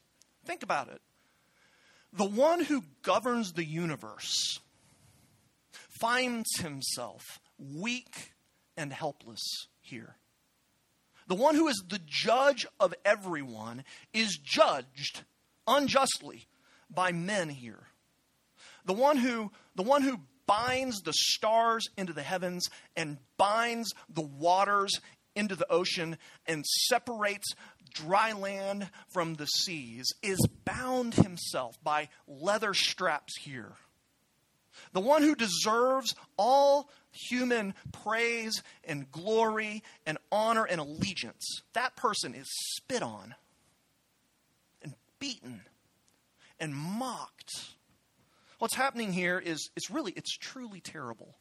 Think 0.46 0.64
about 0.64 0.90
it. 0.90 1.02
The 2.14 2.26
one 2.26 2.64
who 2.64 2.84
governs 3.04 3.54
the 3.54 3.66
universe 3.66 4.60
finds 5.90 6.58
himself 6.60 7.40
weak 7.58 8.34
and 8.78 8.92
helpless 8.92 9.68
here. 9.82 10.16
the 11.28 11.36
one 11.36 11.56
who 11.56 11.68
is 11.70 11.82
the 11.88 12.02
judge 12.06 12.66
of 12.80 12.94
everyone, 13.06 13.86
is 14.14 14.38
judged 14.44 15.24
unjustly 15.66 16.48
by 16.90 17.12
men 17.14 17.48
here. 17.48 17.88
The 18.86 18.94
one 18.94 19.16
who, 19.16 19.52
the 19.76 19.84
one 19.84 20.02
who 20.02 20.20
binds 20.48 21.02
the 21.02 21.14
stars 21.14 21.88
into 21.98 22.14
the 22.14 22.22
heavens 22.22 22.70
and 22.96 23.18
binds 23.38 23.94
the 24.10 24.22
waters 24.22 25.00
into 25.36 25.56
the 25.56 25.72
ocean 25.72 26.18
and 26.46 26.66
separates 26.66 27.54
dry 27.94 28.32
land 28.34 28.90
from 29.14 29.36
the 29.36 29.46
seas 29.46 30.08
is 30.22 30.40
bound 30.66 31.14
himself 31.16 31.76
by 31.84 32.10
leather 32.28 32.74
straps 32.74 33.38
here. 33.42 33.74
The 34.94 35.02
one 35.02 35.22
who 35.22 35.36
deserves 35.36 36.16
all 36.38 36.90
human 37.12 37.74
praise 37.92 38.64
and 38.84 39.12
glory 39.12 39.84
and 40.06 40.18
honor 40.32 40.66
and 40.66 40.80
allegiance, 40.80 41.62
that 41.74 41.96
person 41.96 42.34
is 42.34 42.48
spit 42.50 43.04
on 43.04 43.36
and 44.82 44.96
beaten 45.20 45.62
and 46.60 46.74
mocked. 46.74 47.76
What's 48.62 48.76
happening 48.76 49.12
here 49.12 49.40
is 49.40 49.72
it's 49.76 49.90
really, 49.90 50.12
it's 50.16 50.38
truly 50.38 50.82
terrible. 50.82 51.36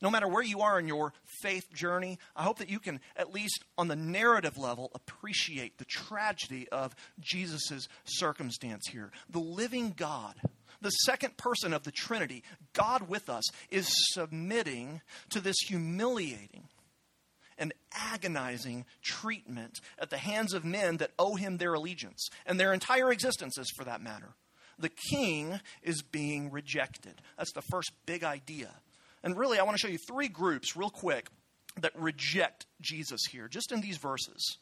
No 0.00 0.12
matter 0.12 0.28
where 0.28 0.44
you 0.44 0.60
are 0.60 0.78
in 0.78 0.86
your 0.86 1.12
faith 1.42 1.72
journey, 1.74 2.20
I 2.36 2.44
hope 2.44 2.58
that 2.58 2.70
you 2.70 2.78
can, 2.78 3.00
at 3.16 3.34
least 3.34 3.64
on 3.76 3.88
the 3.88 3.96
narrative 3.96 4.56
level, 4.56 4.92
appreciate 4.94 5.78
the 5.78 5.84
tragedy 5.84 6.68
of 6.68 6.94
Jesus' 7.18 7.88
circumstance 8.04 8.86
here. 8.86 9.10
The 9.28 9.40
living 9.40 9.92
God, 9.96 10.36
the 10.80 10.90
second 10.90 11.36
person 11.36 11.72
of 11.72 11.82
the 11.82 11.90
Trinity, 11.90 12.44
God 12.74 13.08
with 13.08 13.28
us, 13.28 13.42
is 13.68 13.88
submitting 14.12 15.00
to 15.30 15.40
this 15.40 15.56
humiliating 15.66 16.68
and 17.58 17.74
agonizing 17.92 18.84
treatment 19.02 19.80
at 19.98 20.10
the 20.10 20.18
hands 20.18 20.54
of 20.54 20.64
men 20.64 20.98
that 20.98 21.10
owe 21.18 21.34
him 21.34 21.56
their 21.56 21.74
allegiance 21.74 22.28
and 22.46 22.60
their 22.60 22.72
entire 22.72 23.10
existences 23.10 23.68
for 23.76 23.82
that 23.82 24.00
matter. 24.00 24.36
The 24.78 24.90
king 25.10 25.60
is 25.82 26.02
being 26.02 26.50
rejected. 26.50 27.20
That's 27.38 27.52
the 27.52 27.62
first 27.62 27.92
big 28.04 28.24
idea. 28.24 28.70
And 29.22 29.36
really, 29.36 29.58
I 29.58 29.62
want 29.62 29.76
to 29.76 29.80
show 29.80 29.92
you 29.92 29.98
three 29.98 30.28
groups, 30.28 30.76
real 30.76 30.90
quick, 30.90 31.28
that 31.80 31.98
reject 31.98 32.66
Jesus 32.80 33.20
here, 33.30 33.48
just 33.48 33.72
in 33.72 33.80
these 33.80 33.96
verses. 33.96 34.58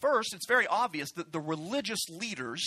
First, 0.00 0.34
it's 0.34 0.46
very 0.46 0.66
obvious 0.66 1.10
that 1.12 1.32
the 1.32 1.40
religious 1.40 2.08
leaders 2.10 2.62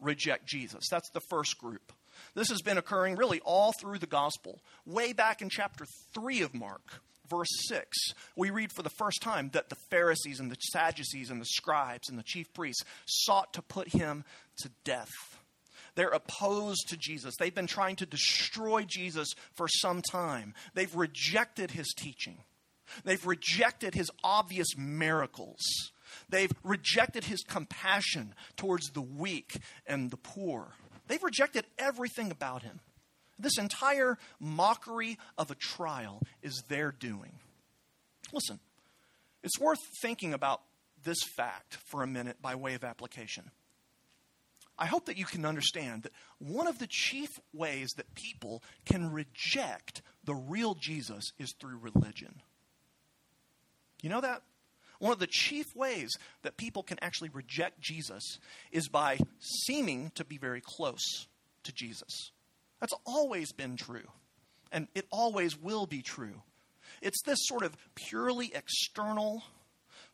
reject 0.00 0.46
Jesus. 0.46 0.84
That's 0.90 1.10
the 1.10 1.20
first 1.20 1.58
group. 1.58 1.92
This 2.34 2.50
has 2.50 2.62
been 2.62 2.78
occurring 2.78 3.16
really 3.16 3.40
all 3.40 3.72
through 3.80 3.98
the 3.98 4.06
gospel. 4.06 4.60
Way 4.86 5.12
back 5.12 5.42
in 5.42 5.48
chapter 5.48 5.86
3 6.14 6.42
of 6.42 6.54
Mark, 6.54 7.00
verse 7.28 7.48
6, 7.68 7.96
we 8.36 8.50
read 8.50 8.72
for 8.72 8.82
the 8.82 8.90
first 8.90 9.22
time 9.22 9.50
that 9.52 9.68
the 9.68 9.76
Pharisees 9.90 10.40
and 10.40 10.50
the 10.50 10.56
Sadducees 10.56 11.30
and 11.30 11.40
the 11.40 11.46
scribes 11.46 12.08
and 12.08 12.18
the 12.18 12.24
chief 12.24 12.52
priests 12.52 12.84
sought 13.06 13.52
to 13.54 13.62
put 13.62 13.88
him 13.88 14.24
to 14.58 14.70
death. 14.84 15.10
They're 15.98 16.10
opposed 16.10 16.90
to 16.90 16.96
Jesus. 16.96 17.34
They've 17.36 17.52
been 17.52 17.66
trying 17.66 17.96
to 17.96 18.06
destroy 18.06 18.84
Jesus 18.84 19.34
for 19.54 19.66
some 19.66 20.00
time. 20.00 20.54
They've 20.72 20.94
rejected 20.94 21.72
his 21.72 21.92
teaching, 21.96 22.38
they've 23.02 23.26
rejected 23.26 23.96
his 23.96 24.08
obvious 24.22 24.68
miracles. 24.76 25.60
They've 26.28 26.52
rejected 26.62 27.24
his 27.24 27.42
compassion 27.42 28.34
towards 28.56 28.90
the 28.90 29.02
weak 29.02 29.58
and 29.86 30.10
the 30.10 30.16
poor. 30.16 30.68
They've 31.08 31.22
rejected 31.22 31.66
everything 31.78 32.30
about 32.30 32.62
him. 32.62 32.80
This 33.36 33.58
entire 33.58 34.18
mockery 34.38 35.18
of 35.36 35.50
a 35.50 35.54
trial 35.56 36.22
is 36.42 36.62
their 36.68 36.92
doing. 36.92 37.32
Listen, 38.32 38.60
it's 39.42 39.58
worth 39.58 39.80
thinking 40.00 40.32
about 40.32 40.62
this 41.02 41.18
fact 41.36 41.74
for 41.74 42.02
a 42.02 42.06
minute 42.06 42.40
by 42.40 42.54
way 42.54 42.74
of 42.74 42.84
application. 42.84 43.50
I 44.78 44.86
hope 44.86 45.06
that 45.06 45.18
you 45.18 45.24
can 45.24 45.44
understand 45.44 46.04
that 46.04 46.12
one 46.38 46.68
of 46.68 46.78
the 46.78 46.86
chief 46.86 47.40
ways 47.52 47.90
that 47.96 48.14
people 48.14 48.62
can 48.84 49.10
reject 49.10 50.02
the 50.24 50.34
real 50.34 50.74
Jesus 50.74 51.32
is 51.38 51.52
through 51.58 51.78
religion. 51.78 52.40
You 54.02 54.10
know 54.10 54.20
that? 54.20 54.42
One 55.00 55.12
of 55.12 55.18
the 55.18 55.28
chief 55.28 55.66
ways 55.74 56.16
that 56.42 56.56
people 56.56 56.82
can 56.82 56.98
actually 57.02 57.30
reject 57.30 57.80
Jesus 57.80 58.38
is 58.72 58.88
by 58.88 59.18
seeming 59.40 60.12
to 60.14 60.24
be 60.24 60.38
very 60.38 60.60
close 60.64 61.26
to 61.64 61.72
Jesus. 61.72 62.30
That's 62.80 62.94
always 63.04 63.52
been 63.52 63.76
true, 63.76 64.06
and 64.70 64.88
it 64.94 65.06
always 65.10 65.56
will 65.56 65.86
be 65.86 66.02
true. 66.02 66.42
It's 67.02 67.22
this 67.22 67.38
sort 67.42 67.64
of 67.64 67.76
purely 67.94 68.52
external, 68.54 69.42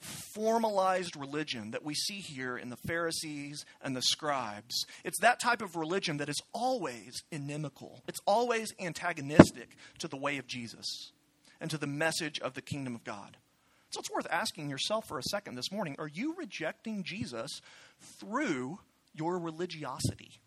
formalized 0.01 1.17
religion 1.17 1.71
that 1.71 1.85
we 1.85 1.95
see 1.95 2.21
here 2.21 2.57
in 2.57 2.69
the 2.69 2.77
Pharisees 2.77 3.65
and 3.81 3.97
the 3.97 4.03
scribes. 4.03 4.85
It's 5.05 5.21
that 5.21 5.41
type 5.41 5.63
of 5.63 5.77
religion 5.77 6.19
that 6.19 6.29
is 6.29 6.43
always 6.53 7.23
inimical, 7.31 8.03
it's 8.09 8.21
always 8.27 8.73
antagonistic 8.81 9.77
to 9.99 10.09
the 10.09 10.17
way 10.17 10.39
of 10.39 10.47
Jesus 10.47 11.13
and 11.61 11.71
to 11.71 11.79
the 11.79 11.87
message 11.87 12.39
of 12.41 12.55
the 12.55 12.63
kingdom 12.63 12.95
of 12.95 13.05
God. 13.05 13.37
So 13.91 14.01
it's 14.01 14.11
worth 14.11 14.27
asking 14.29 14.71
yourself 14.71 15.07
for 15.07 15.19
a 15.19 15.23
second 15.23 15.55
this 15.55 15.71
morning 15.71 15.97
are 15.99 16.09
you 16.09 16.35
rejecting 16.37 17.05
Jesus 17.05 17.61
through 18.19 18.81
your 19.15 19.39
religiosity? 19.39 20.41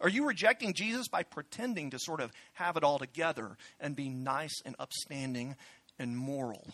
Are 0.00 0.08
you 0.08 0.26
rejecting 0.26 0.74
Jesus 0.74 1.08
by 1.08 1.24
pretending 1.24 1.90
to 1.90 1.98
sort 1.98 2.20
of 2.20 2.30
have 2.52 2.76
it 2.76 2.84
all 2.84 3.00
together 3.00 3.56
and 3.80 3.96
be 3.96 4.08
nice 4.08 4.62
and 4.64 4.76
upstanding 4.78 5.56
and 5.98 6.16
moral? 6.16 6.68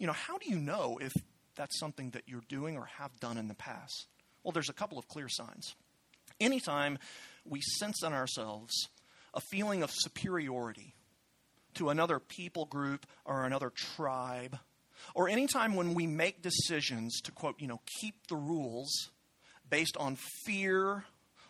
You 0.00 0.06
know, 0.06 0.14
how 0.14 0.38
do 0.38 0.50
you 0.50 0.56
know 0.56 0.98
if 1.00 1.12
that's 1.56 1.78
something 1.78 2.10
that 2.10 2.22
you're 2.26 2.42
doing 2.48 2.76
or 2.76 2.86
have 2.98 3.20
done 3.20 3.36
in 3.36 3.48
the 3.48 3.54
past? 3.54 4.06
Well, 4.42 4.50
there's 4.50 4.70
a 4.70 4.72
couple 4.72 4.98
of 4.98 5.06
clear 5.06 5.28
signs. 5.28 5.76
Anytime 6.40 6.98
we 7.44 7.60
sense 7.60 8.02
in 8.02 8.14
ourselves 8.14 8.88
a 9.34 9.40
feeling 9.40 9.82
of 9.82 9.90
superiority 9.92 10.94
to 11.74 11.90
another 11.90 12.18
people 12.18 12.64
group 12.64 13.06
or 13.26 13.44
another 13.44 13.70
tribe 13.70 14.58
or 15.14 15.28
anytime 15.28 15.74
when 15.74 15.94
we 15.94 16.06
make 16.06 16.42
decisions 16.42 17.20
to, 17.22 17.32
quote, 17.32 17.60
you 17.60 17.66
know, 17.66 17.80
keep 18.00 18.26
the 18.28 18.36
rules 18.36 19.10
based 19.68 19.96
on 19.98 20.16
fear 20.44 21.04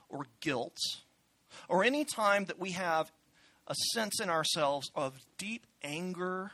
or 0.08 0.26
guilt, 0.40 0.76
or 1.68 1.84
any 1.84 2.04
time 2.04 2.46
that 2.46 2.58
we 2.58 2.72
have 2.72 3.12
a 3.68 3.74
sense 3.94 4.20
in 4.20 4.28
ourselves 4.28 4.90
of 4.94 5.14
deep 5.38 5.66
anger 5.82 6.50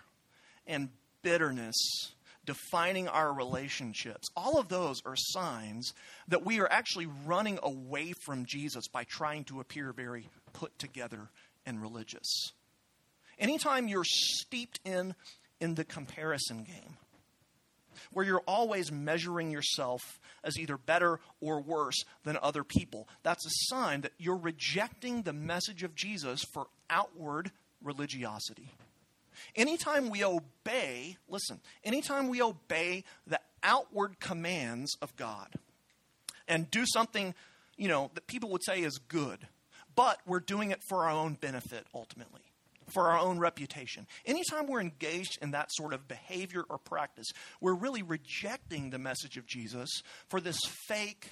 and 0.67 0.91
bitterness 1.27 2.13
defining 2.45 3.09
our 3.09 3.33
relationships, 3.33 4.29
all 4.37 4.61
of 4.61 4.69
those 4.69 5.03
are 5.05 5.17
signs 5.17 5.93
that 6.29 6.47
we 6.47 6.61
are 6.61 6.71
actually 6.71 7.09
running 7.25 7.59
away 7.65 8.13
from 8.25 8.47
Jesus 8.47 8.87
by 8.87 9.03
trying 9.03 9.43
to 9.43 9.59
appear 9.59 9.93
very 9.93 10.29
put 10.53 10.79
together 10.79 11.29
and 11.67 11.83
religious. 11.83 12.53
Anytime 13.41 13.89
you're 13.89 14.05
steeped 14.05 14.79
in 14.85 15.17
in 15.61 15.75
the 15.75 15.83
comparison 15.83 16.63
game, 16.63 16.97
where 18.13 18.25
you're 18.25 18.45
always 18.47 18.93
measuring 18.93 19.51
yourself 19.51 20.21
as 20.45 20.57
either 20.57 20.79
better 20.79 21.19
or 21.41 21.61
worse 21.61 22.05
than 22.23 22.39
other 22.41 22.63
people. 22.63 23.09
That's 23.25 23.45
a 23.45 23.75
sign 23.75 24.03
that 24.03 24.13
you're 24.17 24.37
rejecting 24.37 25.23
the 25.23 25.33
message 25.33 25.83
of 25.83 25.97
Jesus 25.97 26.45
for 26.53 26.69
outward 26.89 27.51
religiosity. 27.83 28.77
Anytime 29.55 30.11
we 30.11 30.25
obey, 30.25 31.17
listen, 31.29 31.61
anytime 31.85 32.29
we 32.29 32.43
obey 32.43 33.05
the 33.27 33.41
outward 33.63 34.21
commands 34.21 34.97
of 35.03 35.15
God 35.17 35.55
and 36.49 36.71
do 36.71 36.85
something, 36.87 37.35
you 37.77 37.89
know, 37.89 38.11
that 38.15 38.27
people 38.27 38.51
would 38.51 38.65
say 38.65 38.81
is 38.81 38.99
good, 39.09 39.47
but 39.95 40.19
we're 40.27 40.41
doing 40.41 40.71
it 40.71 40.81
for 40.89 41.05
our 41.05 41.11
own 41.11 41.35
benefit 41.35 41.87
ultimately 41.95 42.43
for 42.95 43.11
our 43.11 43.19
own 43.19 43.39
reputation. 43.39 44.07
Anytime 44.25 44.67
we're 44.67 44.81
engaged 44.81 45.39
in 45.43 45.51
that 45.53 45.69
sort 45.73 45.93
of 45.93 46.07
behavior 46.07 46.63
or 46.69 46.79
practice, 46.79 47.27
we're 47.61 47.75
really 47.75 48.03
rejecting 48.03 48.91
the 48.91 48.99
message 48.99 49.37
of 49.37 49.47
Jesus 49.47 49.89
for 50.29 50.41
this 50.41 50.59
fake, 50.87 51.31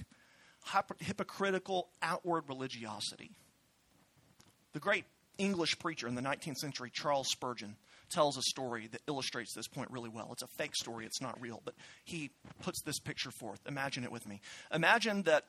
hypocritical, 0.98 1.88
outward 2.02 2.44
religiosity. 2.48 3.30
The 4.72 4.80
great 4.80 5.04
English 5.38 5.78
preacher 5.78 6.08
in 6.08 6.14
the 6.14 6.22
19th 6.22 6.56
century, 6.56 6.90
Charles 6.92 7.28
Spurgeon, 7.30 7.76
tells 8.10 8.36
a 8.36 8.42
story 8.42 8.88
that 8.88 9.00
illustrates 9.08 9.54
this 9.54 9.68
point 9.68 9.90
really 9.90 10.10
well. 10.10 10.30
It's 10.32 10.42
a 10.42 10.48
fake 10.58 10.76
story, 10.76 11.06
it's 11.06 11.20
not 11.20 11.40
real, 11.40 11.60
but 11.64 11.74
he 12.04 12.30
puts 12.62 12.82
this 12.82 12.98
picture 12.98 13.30
forth. 13.40 13.60
Imagine 13.66 14.04
it 14.04 14.12
with 14.12 14.26
me. 14.26 14.40
Imagine 14.72 15.22
that 15.22 15.44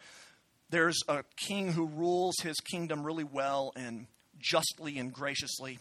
there's 0.69 0.99
a 1.07 1.23
king 1.37 1.71
who 1.71 1.87
rules 1.87 2.35
his 2.41 2.57
kingdom 2.57 3.03
really 3.03 3.23
well 3.23 3.71
and 3.75 4.07
justly 4.39 4.97
and 4.97 5.13
graciously 5.13 5.79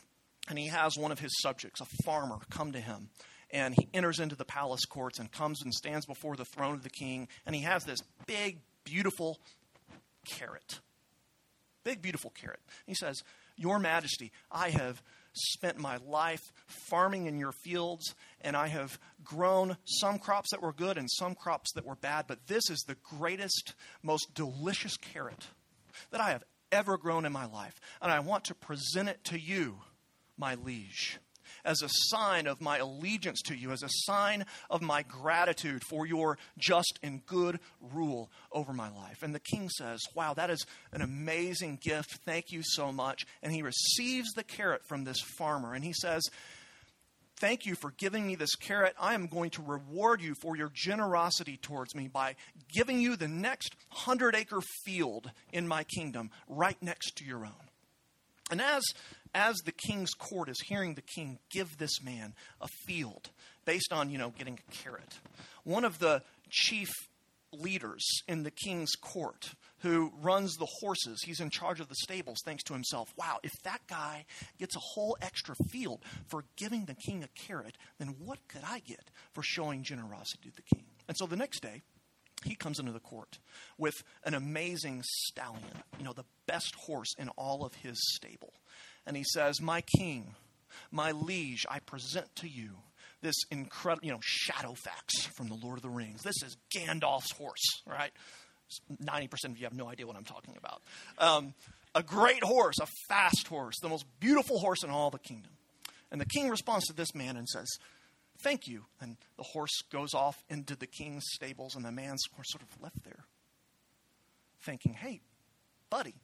and 0.49 0.59
he 0.59 0.69
has 0.69 0.97
one 0.97 1.13
of 1.13 1.19
his 1.19 1.33
subjects, 1.41 1.81
a 1.81 1.87
farmer, 2.05 2.39
come 2.51 2.73
to 2.73 2.81
him. 2.81 3.09
And 3.51 3.75
he 3.75 3.89
enters 3.95 4.19
into 4.19 4.37
the 4.37 4.45
palace 4.45 4.85
courts 4.85 5.19
and 5.19 5.31
comes 5.31 5.63
and 5.63 5.73
stands 5.73 6.07
before 6.07 6.37
the 6.37 6.45
throne 6.45 6.75
of 6.75 6.83
the 6.83 6.91
king. 6.91 7.29
And 7.47 7.55
he 7.55 7.63
has 7.63 7.85
this 7.85 8.01
big, 8.27 8.59
beautiful 8.85 9.39
carrot. 10.27 10.81
Big, 11.85 12.03
beautiful 12.03 12.31
carrot. 12.31 12.61
He 12.87 12.95
says, 12.95 13.23
Your 13.57 13.79
Majesty, 13.79 14.33
I 14.51 14.71
have 14.71 15.03
spent 15.35 15.79
my 15.79 15.99
life 16.07 16.53
farming 16.67 17.27
in 17.27 17.39
your 17.39 17.53
fields, 17.53 18.15
and 18.41 18.57
I 18.57 18.69
have 18.69 18.99
grown 19.23 19.77
some 19.85 20.19
crops 20.19 20.51
that 20.51 20.63
were 20.63 20.73
good 20.73 20.97
and 20.97 21.11
some 21.11 21.35
crops 21.35 21.73
that 21.75 21.85
were 21.85 21.97
bad, 21.97 22.27
but 22.27 22.47
this 22.47 22.71
is 22.71 22.81
the 22.87 22.97
greatest, 23.03 23.75
most 24.03 24.35
delicious 24.35 24.97
carrot 24.97 25.47
that 26.11 26.21
I 26.21 26.31
have 26.31 26.45
ever 26.73 26.97
grown 26.97 27.25
in 27.25 27.33
my 27.33 27.47
life. 27.47 27.81
And 28.01 28.11
I 28.11 28.21
want 28.21 28.45
to 28.45 28.55
present 28.55 29.09
it 29.09 29.25
to 29.25 29.39
you, 29.39 29.79
my 30.37 30.55
liege 30.55 31.19
as 31.65 31.83
a 31.83 31.89
sign 31.89 32.47
of 32.47 32.61
my 32.61 32.79
allegiance 32.79 33.41
to 33.43 33.55
you, 33.55 33.71
as 33.71 33.83
a 33.83 33.89
sign 33.91 34.45
of 34.71 34.83
my 34.83 35.03
gratitude 35.03 35.83
for 35.89 36.07
your 36.07 36.39
just 36.59 36.99
and 37.03 37.25
good 37.27 37.61
rule 37.81 38.31
over 38.53 38.73
my 38.73 38.91
life. 38.91 39.23
And 39.23 39.35
the 39.35 39.41
king 39.41 39.69
says, 39.69 40.01
Wow, 40.15 40.35
that 40.35 40.51
is 40.51 40.65
an 40.93 41.03
amazing 41.03 41.79
gift. 41.83 42.19
Thank 42.25 42.53
you 42.53 42.63
so 42.63 42.93
much. 42.93 43.27
And 43.43 43.53
he 43.53 43.63
receives 43.63 44.33
the 44.33 44.45
carrot 44.45 44.83
from 44.87 45.05
this 45.05 45.21
farmer 45.21 45.75
and 45.75 45.85
he 45.85 45.93
says, 45.93 46.23
Thank 47.37 47.67
you 47.67 47.75
for 47.75 47.93
giving 47.99 48.27
me 48.27 48.37
this 48.37 48.55
carrot. 48.55 48.95
I 48.99 49.15
am 49.15 49.27
going 49.27 49.51
to 49.51 49.63
reward 49.63 50.23
you 50.23 50.35
for 50.41 50.57
your 50.57 50.71
generosity 50.73 51.57
towards 51.57 51.95
me 51.95 52.09
by 52.09 52.37
giving 52.73 53.01
you 53.01 53.17
the 53.17 53.29
next 53.29 53.75
hundred 53.89 54.37
acre 54.37 54.61
field 54.85 55.31
in 55.53 55.67
my 55.67 55.85
kingdom 55.85 56.31
right 56.49 56.81
next 56.81 57.17
to 57.17 57.25
your 57.25 57.45
own. 57.45 57.64
And 58.55 58.63
as 58.63 58.85
as 59.35 59.57
the 59.65 59.73
king's 59.73 60.13
court 60.15 60.49
is 60.49 60.61
hearing 60.61 60.95
the 60.95 61.03
king 61.03 61.41
give 61.51 61.77
this 61.77 62.01
man 62.01 62.35
a 62.61 62.69
field 62.87 63.31
based 63.65 63.93
on, 63.93 64.11
you 64.11 64.17
know, 64.17 64.33
getting 64.39 64.61
a 64.61 64.73
carrot, 64.73 65.19
one 65.65 65.85
of 65.85 65.99
the 65.99 66.23
chief 66.51 66.89
leaders 67.53 68.07
in 68.29 68.45
the 68.45 68.53
king's 68.53 68.93
court 68.93 69.55
who 69.79 70.13
runs 70.23 70.55
the 70.55 70.69
horses, 70.79 71.21
he's 71.25 71.41
in 71.41 71.51
charge 71.51 71.81
of 71.81 71.89
the 71.89 71.97
stables, 71.97 72.39
thinks 72.45 72.63
to 72.63 72.75
himself, 72.75 73.13
wow, 73.17 73.39
if 73.43 73.51
that 73.65 73.81
guy 73.89 74.25
gets 74.61 74.77
a 74.77 74.81
whole 74.95 75.17
extra 75.21 75.57
field 75.73 76.05
for 76.29 76.45
giving 76.55 76.85
the 76.85 76.95
king 76.95 77.25
a 77.25 77.29
carrot, 77.49 77.77
then 77.99 78.15
what 78.25 78.39
could 78.47 78.63
I 78.65 78.79
get 78.87 79.11
for 79.33 79.43
showing 79.43 79.83
generosity 79.83 80.51
to 80.51 80.55
the 80.55 80.77
king? 80.77 80.85
And 81.09 81.17
so 81.17 81.27
the 81.27 81.35
next 81.35 81.61
day, 81.61 81.83
he 82.45 82.55
comes 82.55 82.79
into 82.79 82.93
the 82.93 83.01
court 83.01 83.39
with 83.79 83.95
an 84.25 84.35
amazing 84.35 85.03
stallion, 85.05 85.83
you 85.99 86.05
know, 86.05 86.13
the 86.13 86.25
best 86.47 86.75
horse 86.75 87.15
in 87.19 87.29
all 87.31 87.65
of 87.65 87.75
his 87.75 87.99
stable 88.15 88.53
and 89.07 89.17
he 89.17 89.25
says, 89.25 89.61
My 89.61 89.83
king, 89.83 90.35
my 90.91 91.13
liege, 91.13 91.67
I 91.69 91.81
present 91.81 92.35
to 92.37 92.49
you 92.49 92.71
this 93.23 93.35
incredible, 93.51 94.07
you 94.07 94.13
know, 94.13 94.21
Shadowfax 94.21 95.29
from 95.35 95.49
the 95.49 95.55
Lord 95.55 95.79
of 95.79 95.83
the 95.83 95.91
Rings. 95.91 96.23
This 96.23 96.43
is 96.45 96.57
Gandalf's 96.75 97.33
horse, 97.33 97.83
right? 97.87 98.13
90% 99.03 99.45
of 99.47 99.59
you 99.59 99.65
have 99.65 99.75
no 99.75 99.89
idea 99.89 100.07
what 100.07 100.17
I'm 100.17 100.25
talking 100.25 100.57
about. 100.57 100.83
Um, 101.19 101.55
a 101.95 102.03
great 102.03 102.43
horse, 102.43 102.77
a 102.81 102.87
fast 103.09 103.47
horse, 103.47 103.77
the 103.81 103.89
most 103.89 104.05
beautiful 104.21 104.59
horse 104.59 104.83
in 104.83 104.91
all 104.91 105.11
the 105.11 105.19
kingdom. 105.19 105.53
And 106.11 106.21
the 106.21 106.27
king 106.27 106.49
responds 106.49 106.87
to 106.87 106.93
this 106.93 107.15
man 107.15 107.37
and 107.37 107.49
says, 107.49 107.69
Thank 108.45 108.69
you. 108.69 108.85
And 109.01 109.17
the 109.37 109.43
horse 109.43 109.83
goes 109.91 110.15
off 110.15 110.45
into 110.49 110.77
the 110.77 110.87
king's 110.87 111.25
stables, 111.33 111.75
and 111.75 111.85
the 111.85 111.91
man's 111.91 112.23
sort 112.45 112.63
of 112.63 112.83
left 112.83 113.03
there, 113.03 113.25
thinking, 114.63 114.93
Hey, 114.93 115.21
buddy, 115.91 116.15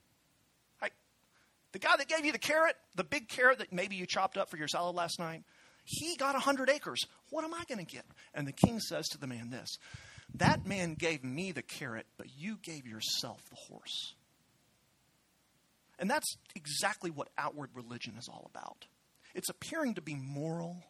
the 1.73 1.79
guy 1.79 1.97
that 1.97 2.09
gave 2.09 2.25
you 2.25 2.33
the 2.33 2.39
carrot, 2.39 2.77
the 2.97 3.05
big 3.05 3.29
carrot 3.29 3.59
that 3.59 3.73
maybe 3.73 3.97
you 3.97 4.07
chopped 4.07 4.37
up 4.37 4.51
for 4.51 4.57
your 4.57 4.69
salad 4.69 4.97
last 4.97 5.19
night, 5.19 5.45
he 5.85 6.17
got 6.17 6.35
a 6.35 6.39
100 6.39 6.69
acres. 6.69 7.01
What 7.31 7.45
am 7.45 7.55
I 7.55 7.65
going 7.69 7.85
to 7.85 7.91
get? 7.91 8.05
And 8.35 8.47
the 8.47 8.53
king 8.53 8.81
says 8.81 9.07
to 9.09 9.19
the 9.19 9.27
man 9.27 9.51
this 9.51 9.79
That 10.35 10.67
man 10.67 10.95
gave 10.95 11.23
me 11.23 11.53
the 11.53 11.63
carrot, 11.63 12.07
but 12.17 12.27
you 12.37 12.59
gave 12.63 12.87
yourself 12.87 13.41
the 13.51 13.57
horse. 13.57 14.15
And 15.99 16.11
that's 16.11 16.37
exactly 16.55 17.11
what 17.11 17.29
outward 17.37 17.71
religion 17.75 18.15
is 18.19 18.29
all 18.29 18.51
about. 18.53 18.87
It's 19.35 19.51
appearing 19.51 19.95
to 19.95 20.01
be 20.01 20.15
moral. 20.15 20.83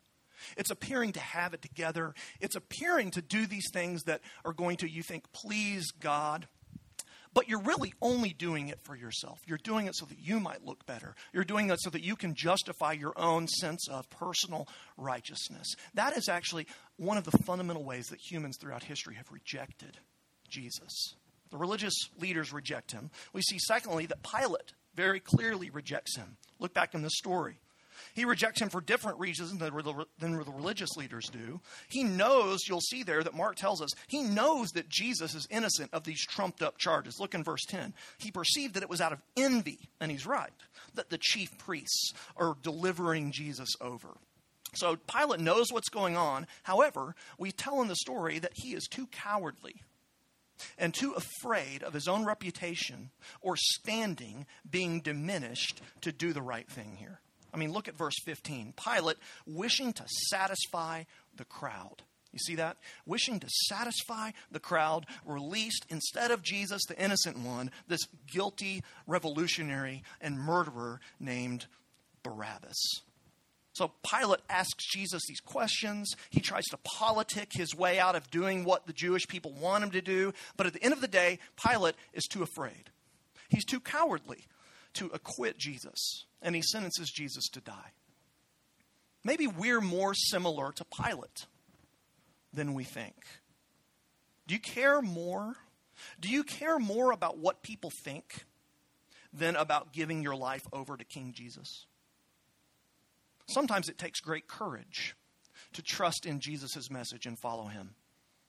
It's 0.56 0.70
appearing 0.70 1.12
to 1.12 1.20
have 1.20 1.54
it 1.54 1.62
together. 1.62 2.14
It's 2.40 2.56
appearing 2.56 3.12
to 3.12 3.22
do 3.22 3.46
these 3.46 3.68
things 3.72 4.04
that 4.04 4.20
are 4.44 4.52
going 4.52 4.76
to, 4.78 4.90
you 4.90 5.02
think, 5.02 5.32
please 5.32 5.90
God 5.92 6.46
but 7.32 7.48
you're 7.48 7.62
really 7.62 7.94
only 8.02 8.32
doing 8.32 8.68
it 8.68 8.80
for 8.82 8.96
yourself. 8.96 9.40
You're 9.46 9.58
doing 9.58 9.86
it 9.86 9.94
so 9.94 10.06
that 10.06 10.18
you 10.18 10.40
might 10.40 10.64
look 10.64 10.84
better. 10.86 11.14
You're 11.32 11.44
doing 11.44 11.70
it 11.70 11.78
so 11.80 11.90
that 11.90 12.02
you 12.02 12.16
can 12.16 12.34
justify 12.34 12.92
your 12.92 13.12
own 13.16 13.46
sense 13.46 13.88
of 13.88 14.10
personal 14.10 14.66
righteousness. 14.96 15.74
That 15.94 16.16
is 16.16 16.28
actually 16.28 16.66
one 16.96 17.16
of 17.16 17.24
the 17.24 17.38
fundamental 17.44 17.84
ways 17.84 18.06
that 18.06 18.18
humans 18.20 18.56
throughout 18.60 18.84
history 18.84 19.14
have 19.14 19.30
rejected 19.30 19.98
Jesus. 20.48 21.14
The 21.50 21.58
religious 21.58 21.94
leaders 22.18 22.52
reject 22.52 22.92
him. 22.92 23.10
We 23.32 23.42
see, 23.42 23.58
secondly, 23.58 24.06
that 24.06 24.22
Pilate 24.22 24.72
very 24.94 25.20
clearly 25.20 25.70
rejects 25.70 26.16
him. 26.16 26.36
Look 26.58 26.74
back 26.74 26.94
in 26.94 27.02
the 27.02 27.10
story. 27.10 27.60
He 28.14 28.24
rejects 28.24 28.60
him 28.60 28.68
for 28.68 28.80
different 28.80 29.18
reasons 29.18 29.50
than 29.50 29.58
the 29.58 30.52
religious 30.52 30.96
leaders 30.96 31.28
do. 31.28 31.60
He 31.88 32.04
knows, 32.04 32.60
you'll 32.68 32.80
see 32.80 33.02
there 33.02 33.22
that 33.22 33.34
Mark 33.34 33.56
tells 33.56 33.80
us, 33.82 33.90
he 34.08 34.22
knows 34.22 34.70
that 34.70 34.88
Jesus 34.88 35.34
is 35.34 35.46
innocent 35.50 35.90
of 35.92 36.04
these 36.04 36.24
trumped 36.24 36.62
up 36.62 36.78
charges. 36.78 37.20
Look 37.20 37.34
in 37.34 37.44
verse 37.44 37.64
10. 37.68 37.94
He 38.18 38.30
perceived 38.30 38.74
that 38.74 38.82
it 38.82 38.90
was 38.90 39.00
out 39.00 39.12
of 39.12 39.22
envy, 39.36 39.90
and 40.00 40.10
he's 40.10 40.26
right, 40.26 40.50
that 40.94 41.10
the 41.10 41.18
chief 41.18 41.56
priests 41.58 42.12
are 42.36 42.56
delivering 42.62 43.32
Jesus 43.32 43.70
over. 43.80 44.08
So 44.74 44.96
Pilate 44.96 45.40
knows 45.40 45.72
what's 45.72 45.88
going 45.88 46.16
on. 46.16 46.46
However, 46.62 47.16
we 47.38 47.50
tell 47.50 47.82
in 47.82 47.88
the 47.88 47.96
story 47.96 48.38
that 48.38 48.52
he 48.54 48.72
is 48.74 48.86
too 48.86 49.08
cowardly 49.08 49.82
and 50.78 50.94
too 50.94 51.12
afraid 51.12 51.82
of 51.82 51.94
his 51.94 52.06
own 52.06 52.24
reputation 52.24 53.10
or 53.40 53.56
standing 53.56 54.46
being 54.70 55.00
diminished 55.00 55.80
to 56.02 56.12
do 56.12 56.32
the 56.32 56.42
right 56.42 56.68
thing 56.68 56.96
here. 57.00 57.18
I 57.52 57.56
mean, 57.56 57.72
look 57.72 57.88
at 57.88 57.96
verse 57.96 58.16
15. 58.24 58.74
Pilate, 58.82 59.16
wishing 59.46 59.92
to 59.92 60.04
satisfy 60.28 61.04
the 61.36 61.44
crowd. 61.44 62.02
You 62.32 62.38
see 62.38 62.54
that? 62.56 62.76
Wishing 63.06 63.40
to 63.40 63.48
satisfy 63.68 64.30
the 64.50 64.60
crowd, 64.60 65.06
released 65.24 65.84
instead 65.88 66.30
of 66.30 66.42
Jesus, 66.42 66.82
the 66.88 67.02
innocent 67.02 67.38
one, 67.38 67.70
this 67.88 68.06
guilty 68.32 68.82
revolutionary 69.06 70.04
and 70.20 70.38
murderer 70.38 71.00
named 71.18 71.66
Barabbas. 72.22 72.78
So 73.72 73.92
Pilate 74.08 74.40
asks 74.48 74.84
Jesus 74.92 75.22
these 75.28 75.40
questions. 75.40 76.14
He 76.30 76.40
tries 76.40 76.64
to 76.66 76.78
politic 76.78 77.52
his 77.52 77.74
way 77.74 77.98
out 77.98 78.16
of 78.16 78.30
doing 78.30 78.64
what 78.64 78.86
the 78.86 78.92
Jewish 78.92 79.26
people 79.26 79.52
want 79.52 79.84
him 79.84 79.90
to 79.92 80.02
do. 80.02 80.32
But 80.56 80.66
at 80.66 80.72
the 80.72 80.82
end 80.82 80.92
of 80.92 81.00
the 81.00 81.08
day, 81.08 81.38
Pilate 81.66 81.94
is 82.12 82.24
too 82.24 82.42
afraid. 82.42 82.90
He's 83.48 83.64
too 83.64 83.80
cowardly 83.80 84.46
to 84.94 85.10
acquit 85.12 85.58
Jesus 85.58 86.24
and 86.42 86.54
he 86.54 86.62
sentences 86.62 87.10
Jesus 87.10 87.48
to 87.50 87.60
die. 87.60 87.92
Maybe 89.22 89.46
we're 89.46 89.80
more 89.80 90.14
similar 90.14 90.72
to 90.72 90.84
Pilate 90.84 91.46
than 92.52 92.74
we 92.74 92.84
think. 92.84 93.14
Do 94.46 94.54
you 94.54 94.60
care 94.60 95.02
more? 95.02 95.54
Do 96.18 96.28
you 96.28 96.42
care 96.42 96.78
more 96.78 97.12
about 97.12 97.38
what 97.38 97.62
people 97.62 97.90
think 98.04 98.44
than 99.32 99.54
about 99.56 99.92
giving 99.92 100.22
your 100.22 100.34
life 100.34 100.66
over 100.72 100.96
to 100.96 101.04
King 101.04 101.32
Jesus? 101.36 101.86
Sometimes 103.46 103.88
it 103.88 103.98
takes 103.98 104.20
great 104.20 104.48
courage 104.48 105.14
to 105.74 105.82
trust 105.82 106.24
in 106.24 106.40
Jesus' 106.40 106.90
message 106.90 107.26
and 107.26 107.38
follow 107.38 107.66
him. 107.66 107.94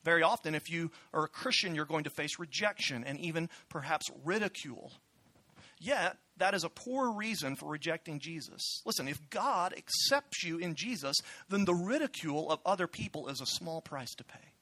Very 0.03 0.23
often, 0.23 0.55
if 0.55 0.71
you 0.71 0.91
are 1.13 1.25
a 1.25 1.29
Christian, 1.29 1.75
you're 1.75 1.85
going 1.85 2.05
to 2.05 2.09
face 2.09 2.39
rejection 2.39 3.03
and 3.03 3.19
even 3.19 3.49
perhaps 3.69 4.09
ridicule. 4.23 4.91
Yet, 5.79 6.17
that 6.41 6.55
is 6.55 6.63
a 6.63 6.69
poor 6.69 7.11
reason 7.11 7.55
for 7.55 7.69
rejecting 7.69 8.19
Jesus. 8.19 8.81
Listen, 8.83 9.07
if 9.07 9.29
God 9.29 9.75
accepts 9.77 10.43
you 10.43 10.57
in 10.57 10.73
Jesus, 10.73 11.15
then 11.49 11.65
the 11.65 11.73
ridicule 11.73 12.49
of 12.49 12.59
other 12.65 12.87
people 12.87 13.27
is 13.27 13.41
a 13.41 13.45
small 13.45 13.79
price 13.79 14.15
to 14.15 14.23
pay. 14.23 14.53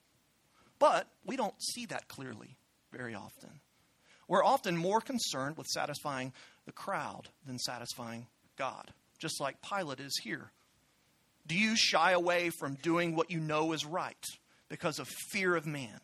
But 0.78 1.08
we 1.26 1.38
don't 1.38 1.56
see 1.74 1.86
that 1.86 2.10
clearly 2.10 2.58
very 2.92 3.16
often. 3.16 3.62
We're 4.28 4.44
often 4.44 4.76
more 4.76 5.00
concerned 5.00 5.58
with 5.58 5.68
satisfying 5.68 6.34
the 6.66 6.74
crowd 6.74 7.30
than 7.46 7.58
satisfying 7.58 8.28
God, 8.58 8.92
just 9.18 9.40
like 9.40 9.62
Pilate 9.62 10.02
is 10.02 10.20
here. 10.22 10.52
Do 11.48 11.58
you 11.58 11.78
shy 11.78 12.12
away 12.12 12.50
from 12.50 12.76
doing 12.76 13.16
what 13.16 13.32
you 13.32 13.40
know 13.40 13.72
is 13.72 13.86
right 13.86 14.26
because 14.68 15.00
of 15.00 15.08
fear 15.32 15.56
of 15.56 15.66
man? 15.66 16.02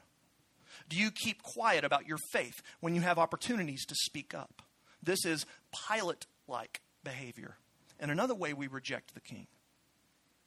Do 0.88 0.96
you 0.98 1.12
keep 1.12 1.44
quiet 1.44 1.84
about 1.84 2.08
your 2.08 2.18
faith 2.32 2.62
when 2.80 2.96
you 2.96 3.02
have 3.02 3.20
opportunities 3.20 3.86
to 3.86 3.96
speak 3.96 4.34
up? 4.34 4.62
This 5.06 5.26
is 5.26 5.46
Pilate 5.90 6.26
like 6.48 6.82
behavior. 7.04 7.58
And 8.00 8.12
another 8.12 8.36
way 8.36 8.54
we 8.54 8.68
reject 8.68 9.14
the 9.14 9.22
king. 9.22 9.48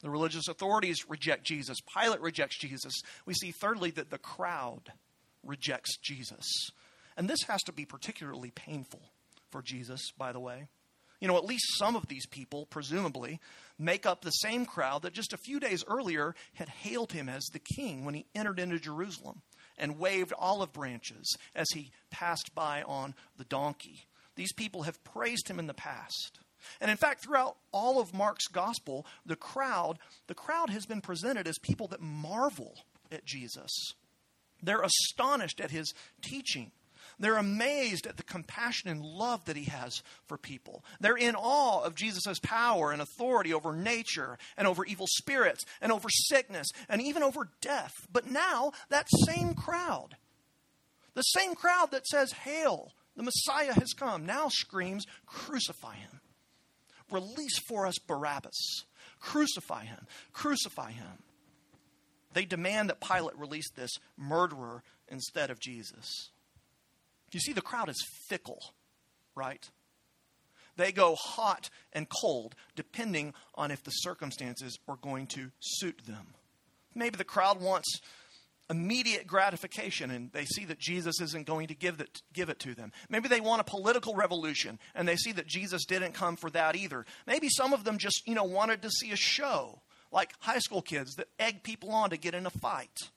The 0.03 0.11
religious 0.11 0.49
authorities 0.49 1.09
reject 1.09 1.45
Jesus. 1.45 1.79
Pilate 1.81 2.21
rejects 2.21 2.59
Jesus. 2.59 2.93
We 3.27 3.35
see, 3.35 3.53
thirdly, 3.53 3.91
that 3.93 4.11
the 4.11 4.19
crowd 4.19 4.93
rejects 5.43 5.97
Jesus. 5.97 6.71
And 7.17 7.29
this 7.29 7.43
has 7.49 7.63
to 7.65 7.73
be 7.73 7.85
particularly 7.85 8.51
painful 8.51 9.01
for 9.51 9.63
Jesus, 9.63 10.13
by 10.17 10.33
the 10.33 10.41
way. 10.41 10.69
You 11.21 11.27
know, 11.27 11.37
at 11.37 11.45
least 11.45 11.77
some 11.77 11.97
of 11.97 12.07
these 12.07 12.27
people, 12.27 12.67
presumably, 12.67 13.41
make 13.77 14.07
up 14.07 14.23
the 14.23 14.31
same 14.31 14.67
crowd 14.67 15.03
that 15.03 15.15
just 15.15 15.33
a 15.33 15.39
few 15.39 15.59
days 15.59 15.85
earlier 15.89 16.37
had 16.55 16.69
hailed 16.69 17.11
him 17.11 17.29
as 17.29 17.45
the 17.47 17.59
king 17.59 18.05
when 18.05 18.15
he 18.15 18.27
entered 18.37 18.61
into 18.61 18.79
Jerusalem 18.79 19.43
and 19.77 19.99
waved 19.99 20.33
olive 20.39 20.73
branches 20.73 21.37
as 21.57 21.67
he 21.75 21.91
passed 22.11 22.55
by 22.55 22.83
on 22.83 23.17
the 23.37 23.45
donkey. 23.45 24.07
These 24.39 24.53
people 24.53 24.85
have 24.85 25.03
praised 25.03 25.49
him 25.49 25.59
in 25.59 25.67
the 25.67 25.75
past. 25.75 26.39
And 26.81 26.93
in 26.93 26.97
fact, 26.97 27.25
throughout 27.25 27.57
all 27.73 28.01
of 28.01 28.15
Mark's 28.15 28.47
gospel, 28.47 29.05
the 29.27 29.35
crowd, 29.35 29.99
the 30.29 30.35
crowd 30.35 30.71
has 30.71 30.87
been 30.87 31.01
presented 31.01 31.49
as 31.49 31.59
people 31.59 31.89
that 31.89 32.01
marvel 32.01 32.77
at 33.11 33.25
Jesus. 33.25 33.73
They're 34.63 34.83
astonished 34.83 35.61
at 35.61 35.73
his 35.73 35.93
teaching. 36.23 36.71
They're 37.19 37.37
amazed 37.37 38.07
at 38.07 38.17
the 38.17 38.23
compassion 38.23 38.89
and 38.89 39.03
love 39.03 39.45
that 39.47 39.57
he 39.57 39.65
has 39.65 40.05
for 40.29 40.39
people. 40.39 40.85
They're 41.01 41.17
in 41.17 41.35
awe 41.35 41.83
of 41.83 41.97
Jesus' 41.97 42.39
power 42.41 42.93
and 42.93 43.03
authority 43.03 43.53
over 43.53 43.75
nature 43.75 44.39
and 44.57 44.69
over 44.69 44.85
evil 44.85 45.09
spirits 45.09 45.65
and 45.81 45.91
over 45.91 46.09
sickness 46.09 46.69
and 46.89 47.03
even 47.03 47.25
over 47.25 47.51
death. 47.61 47.93
But 48.13 48.31
now, 48.31 48.71
that 48.89 49.09
same 49.27 49.55
crowd, 49.55 50.17
the 51.15 51.23
same 51.23 51.57
crowd 51.57 51.91
that 51.91 52.07
says, 52.07 52.31
Hail, 52.31 52.93
the 53.19 53.25
Messiah 53.25 53.73
has 53.73 53.95
come, 53.95 54.27
now 54.27 54.49
screams, 54.49 55.05
Crucify 55.27 55.97
him. 55.97 56.21
Release 57.11 57.59
for 57.69 57.85
us 57.85 57.99
Barabbas. 57.99 58.85
Crucify 59.19 59.87
him. 59.87 60.07
Crucify 60.33 60.93
him. 60.93 61.19
They 62.33 62.45
demand 62.45 62.91
that 62.91 63.01
Pilate 63.01 63.37
release 63.37 63.69
this 63.75 63.91
murderer 64.17 64.85
instead 65.09 65.51
of 65.51 65.59
Jesus. 65.59 66.31
You 67.33 67.41
see, 67.41 67.53
the 67.53 67.61
crowd 67.61 67.89
is 67.89 68.07
fickle, 68.29 68.61
right? 69.35 69.69
They 70.77 70.93
go 70.93 71.17
hot 71.17 71.71
and 71.93 72.07
cold 72.09 72.55
depending 72.77 73.35
on 73.57 73.73
if 73.73 73.83
the 73.83 73.91
circumstances 73.91 74.79
are 74.87 74.99
going 75.03 75.27
to 75.29 75.51
suit 75.59 76.03
them. 76.07 76.35
Maybe 76.95 77.17
the 77.17 77.25
crowd 77.25 77.61
wants 77.61 78.01
immediate 78.71 79.27
gratification 79.27 80.11
and 80.11 80.31
they 80.33 80.45
see 80.45 80.65
that 80.67 80.79
Jesus 80.79 81.21
isn't 81.21 81.47
going 81.47 81.69
to 81.69 81.75
give 81.75 82.01
it, 82.01 82.23
give 82.33 82.51
it 82.51 82.59
to 82.61 82.75
them. 82.75 82.93
Maybe 83.09 83.29
they 83.29 83.41
want 83.41 83.61
a 83.61 83.65
political 83.65 84.15
revolution 84.15 84.79
and 84.95 85.09
they 85.09 85.17
see 85.17 85.33
that 85.33 85.47
Jesus 85.47 85.85
didn't 85.87 86.13
come 86.13 86.37
for 86.37 86.51
that 86.51 86.77
either. 86.77 87.07
Maybe 87.27 87.49
some 87.49 87.73
of 87.73 87.85
them 87.85 87.99
just, 87.99 88.27
you 88.27 88.35
know, 88.35 88.45
wanted 88.45 88.83
to 88.83 88.91
see 88.91 89.11
a 89.11 89.17
show, 89.17 89.81
like 90.13 90.33
high 90.41 90.59
school 90.59 90.83
kids 90.83 91.15
that 91.15 91.29
egg 91.39 91.63
people 91.63 91.91
on 91.91 92.11
to 92.11 92.17
get 92.17 92.35
in 92.35 92.47
a 92.47 92.51
fight. 92.51 93.11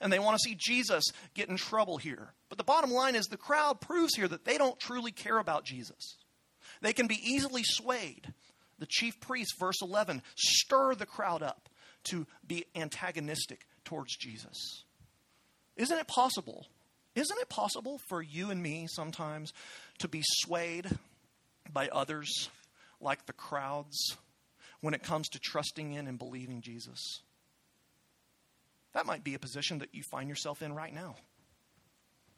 And 0.00 0.12
they 0.12 0.18
want 0.18 0.38
to 0.38 0.48
see 0.48 0.54
Jesus 0.54 1.04
get 1.34 1.48
in 1.48 1.56
trouble 1.56 1.96
here. 1.96 2.34
But 2.50 2.58
the 2.58 2.64
bottom 2.64 2.90
line 2.90 3.16
is 3.16 3.26
the 3.26 3.38
crowd 3.38 3.80
proves 3.80 4.14
here 4.14 4.28
that 4.28 4.44
they 4.44 4.58
don't 4.58 4.78
truly 4.78 5.12
care 5.12 5.38
about 5.38 5.64
Jesus. 5.64 6.18
They 6.82 6.92
can 6.92 7.06
be 7.06 7.18
easily 7.22 7.62
swayed. 7.64 8.32
The 8.78 8.86
chief 8.86 9.18
priests, 9.18 9.54
verse 9.58 9.80
11, 9.82 10.22
stir 10.36 10.94
the 10.94 11.06
crowd 11.06 11.42
up 11.42 11.68
to 12.04 12.26
be 12.46 12.66
antagonistic 12.76 13.66
towards 13.84 14.14
Jesus. 14.14 14.84
Isn't 15.78 15.98
it 15.98 16.08
possible? 16.08 16.66
Isn't 17.14 17.38
it 17.40 17.48
possible 17.48 18.00
for 18.08 18.20
you 18.20 18.50
and 18.50 18.62
me 18.62 18.86
sometimes 18.88 19.52
to 19.98 20.08
be 20.08 20.22
swayed 20.22 20.86
by 21.72 21.88
others 21.88 22.50
like 23.00 23.26
the 23.26 23.32
crowds 23.32 24.16
when 24.80 24.92
it 24.92 25.02
comes 25.02 25.28
to 25.30 25.38
trusting 25.38 25.94
in 25.94 26.06
and 26.06 26.18
believing 26.18 26.60
Jesus? 26.60 27.22
That 28.92 29.06
might 29.06 29.24
be 29.24 29.34
a 29.34 29.38
position 29.38 29.78
that 29.78 29.94
you 29.94 30.02
find 30.10 30.28
yourself 30.28 30.62
in 30.62 30.74
right 30.74 30.94
now. 30.94 31.16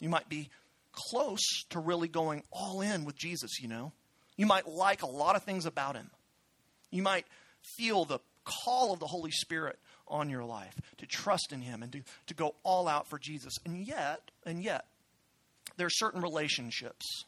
You 0.01 0.09
might 0.09 0.29
be 0.29 0.51
close 0.93 1.65
to 1.71 1.79
really 1.79 2.09
going 2.09 2.43
all 2.53 2.81
in 2.81 3.05
with 3.05 3.17
Jesus, 3.17 3.61
you 3.61 3.69
know. 3.69 3.93
You 4.37 4.47
might 4.47 4.69
like 4.69 5.03
a 5.03 5.07
lot 5.07 5.37
of 5.37 5.45
things 5.45 5.67
about 5.67 5.97
him. 5.97 6.11
You 6.91 7.03
might 7.03 7.27
feel 7.77 8.05
the 8.05 8.21
call 8.45 8.93
of 8.93 9.01
the 9.01 9.07
Holy 9.07 9.31
Spirit 9.31 9.79
on 10.11 10.29
your 10.29 10.45
life, 10.45 10.75
to 10.99 11.07
trust 11.07 11.53
in 11.53 11.63
Him 11.63 11.83
and 11.83 11.93
to, 11.93 12.03
to 12.27 12.35
go 12.35 12.55
all 12.63 12.89
out 12.89 13.09
for 13.09 13.19
Jesus. 13.19 13.55
And 13.65 13.87
yet, 13.87 14.31
and 14.45 14.63
yet, 14.63 14.87
there 15.77 15.87
are 15.87 15.91
certain 15.91 16.21
relationships, 16.21 17.25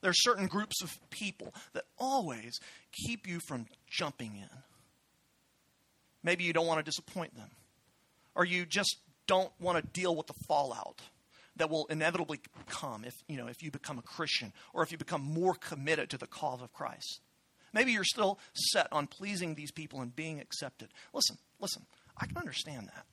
there 0.00 0.10
are 0.10 0.14
certain 0.14 0.46
groups 0.46 0.82
of 0.82 0.98
people 1.10 1.54
that 1.74 1.84
always 1.98 2.58
keep 2.92 3.26
you 3.26 3.38
from 3.46 3.66
jumping 3.86 4.36
in. 4.36 4.48
Maybe 6.22 6.44
you 6.44 6.52
don't 6.52 6.66
want 6.66 6.78
to 6.78 6.84
disappoint 6.84 7.36
them, 7.36 7.50
or 8.34 8.44
you 8.44 8.66
just 8.66 8.96
don't 9.26 9.52
want 9.60 9.76
to 9.76 10.00
deal 10.00 10.16
with 10.16 10.26
the 10.26 10.34
fallout 10.48 11.02
that 11.56 11.70
will 11.70 11.86
inevitably 11.86 12.40
come 12.68 13.04
if 13.04 13.14
you 13.28 13.36
know 13.36 13.46
if 13.46 13.62
you 13.62 13.70
become 13.70 13.98
a 13.98 14.02
Christian 14.02 14.52
or 14.72 14.82
if 14.82 14.90
you 14.90 14.98
become 14.98 15.22
more 15.22 15.54
committed 15.54 16.10
to 16.10 16.18
the 16.18 16.26
cause 16.26 16.62
of 16.62 16.72
Christ. 16.72 17.20
Maybe 17.72 17.92
you're 17.92 18.04
still 18.04 18.38
set 18.54 18.88
on 18.92 19.06
pleasing 19.06 19.54
these 19.54 19.70
people 19.70 20.00
and 20.00 20.14
being 20.14 20.40
accepted. 20.40 20.88
Listen, 21.12 21.36
listen, 21.60 21.86
I 22.16 22.26
can 22.26 22.36
understand 22.36 22.88
that. 22.88 23.06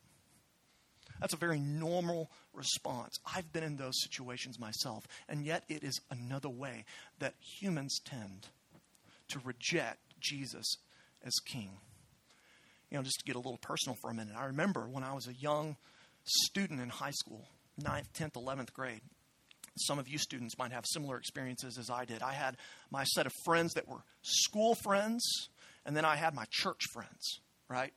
That's 1.19 1.33
a 1.33 1.37
very 1.37 1.59
normal 1.59 2.29
response. 2.53 3.17
I've 3.25 3.51
been 3.51 3.63
in 3.63 3.77
those 3.77 4.01
situations 4.01 4.59
myself, 4.59 5.07
and 5.27 5.43
yet 5.43 5.63
it 5.67 5.83
is 5.83 5.99
another 6.11 6.49
way 6.49 6.85
that 7.19 7.33
humans 7.39 7.99
tend 8.05 8.47
to 9.29 9.39
reject 9.43 9.99
Jesus 10.19 10.77
as 11.23 11.33
king. 11.45 11.71
You 12.91 12.97
know, 12.97 13.03
just 13.03 13.19
to 13.19 13.25
get 13.25 13.35
a 13.35 13.39
little 13.39 13.59
personal 13.61 13.97
for 14.01 14.09
a 14.09 14.13
minute, 14.13 14.35
I 14.37 14.45
remember 14.45 14.87
when 14.87 15.03
I 15.03 15.13
was 15.13 15.27
a 15.27 15.33
young 15.33 15.75
student 16.23 16.79
in 16.79 16.89
high 16.89 17.11
school, 17.11 17.47
9th, 17.81 18.11
10th, 18.13 18.33
11th 18.33 18.73
grade, 18.73 19.01
some 19.79 19.99
of 19.99 20.07
you 20.07 20.17
students 20.17 20.57
might 20.57 20.71
have 20.71 20.85
similar 20.87 21.17
experiences 21.17 21.77
as 21.77 21.89
I 21.89 22.05
did. 22.05 22.21
I 22.21 22.33
had 22.33 22.57
my 22.89 23.03
set 23.03 23.25
of 23.25 23.33
friends 23.45 23.73
that 23.73 23.87
were 23.87 24.03
school 24.21 24.75
friends, 24.83 25.23
and 25.85 25.95
then 25.95 26.05
I 26.05 26.15
had 26.15 26.33
my 26.33 26.45
church 26.49 26.81
friends, 26.93 27.41
right? 27.69 27.93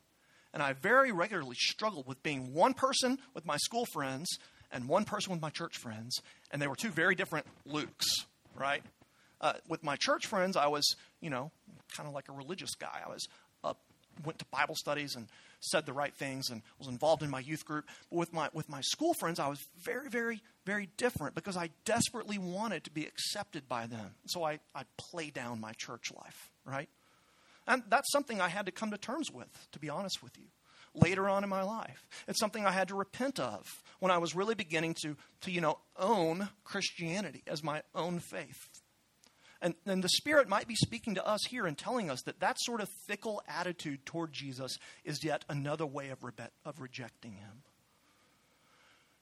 And 0.53 0.63
I 0.63 0.73
very 0.73 1.13
regularly 1.13 1.57
struggled 1.57 2.07
with 2.07 2.23
being 2.23 2.53
one 2.53 2.75
person 2.75 3.19
with 3.35 3.47
my 3.47 3.57
school 3.57 3.87
friends 3.93 4.29
and 4.73 4.89
one 4.89 5.05
person 5.05 5.33
with 5.33 5.41
my 5.41 5.51
church 5.51 5.77
friends, 5.79 6.21
and 6.51 6.61
they 6.61 6.69
were 6.69 6.77
two 6.77 6.91
very 6.91 7.15
different 7.15 7.47
Lukes, 7.69 8.07
right? 8.55 8.83
Uh, 9.41 9.55
with 9.69 9.83
my 9.83 9.97
church 9.97 10.27
friends, 10.27 10.57
I 10.57 10.67
was, 10.67 10.97
you 11.21 11.31
know, 11.31 11.51
kind 11.97 12.09
of 12.09 12.15
like 12.15 12.29
a 12.29 12.33
religious 12.33 12.75
guy. 12.75 13.01
I 13.05 13.09
was 13.09 13.27
up, 13.65 13.79
went 14.25 14.39
to 14.39 14.45
Bible 14.47 14.75
studies 14.75 15.17
and 15.17 15.29
said 15.61 15.87
the 15.87 15.93
right 15.93 16.15
things 16.15 16.51
and 16.51 16.63
was 16.79 16.89
involved 16.89 17.23
in 17.23 17.31
my 17.31 17.41
youth 17.41 17.65
group. 17.65 17.87
But 18.11 18.19
with 18.19 18.33
my, 18.33 18.49
with 18.53 18.69
my 18.69 18.81
school 18.81 19.15
friends, 19.15 19.39
I 19.39 19.49
was 19.49 19.59
very, 19.83 20.09
very, 20.09 20.43
very 20.67 20.89
different 20.97 21.35
because 21.35 21.57
I 21.57 21.71
desperately 21.85 22.39
wanted 22.39 22.85
to 22.85 22.91
be 22.91 23.07
accepted 23.07 23.69
by 23.69 23.87
them. 23.87 24.15
So 24.27 24.45
I, 24.45 24.61
I 24.75 24.83
play 24.97 25.31
down 25.31 25.61
my 25.61 25.73
church 25.73 26.13
life, 26.13 26.51
right? 26.65 26.89
And 27.71 27.85
that's 27.89 28.11
something 28.11 28.41
I 28.41 28.49
had 28.49 28.67
to 28.67 28.73
come 28.73 28.91
to 28.91 28.99
terms 28.99 29.31
with, 29.31 29.69
to 29.71 29.79
be 29.79 29.89
honest 29.89 30.25
with 30.25 30.37
you, 30.37 30.47
later 30.93 31.29
on 31.29 31.45
in 31.45 31.49
my 31.49 31.63
life. 31.63 32.09
It's 32.27 32.41
something 32.41 32.67
I 32.67 32.73
had 32.73 32.89
to 32.89 32.97
repent 32.97 33.39
of 33.39 33.65
when 34.01 34.11
I 34.11 34.19
was 34.19 34.35
really 34.35 34.57
beginning 34.57 34.97
to, 35.03 35.17
to 35.43 35.53
you 35.53 35.61
know, 35.61 35.79
own 35.97 36.49
Christianity 36.65 37.45
as 37.47 37.63
my 37.63 37.83
own 37.95 38.19
faith. 38.19 38.59
And, 39.63 39.77
and 39.87 40.03
the 40.03 40.09
Spirit 40.09 40.49
might 40.49 40.67
be 40.67 40.75
speaking 40.75 41.15
to 41.15 41.25
us 41.25 41.45
here 41.49 41.65
and 41.65 41.79
telling 41.79 42.11
us 42.11 42.23
that 42.23 42.41
that 42.41 42.57
sort 42.59 42.81
of 42.81 42.89
fickle 43.07 43.41
attitude 43.47 44.05
toward 44.05 44.33
Jesus 44.33 44.77
is 45.05 45.23
yet 45.23 45.45
another 45.49 45.87
way 45.87 46.09
of, 46.09 46.19
rebe- 46.23 46.49
of 46.65 46.81
rejecting 46.81 47.35
him. 47.35 47.63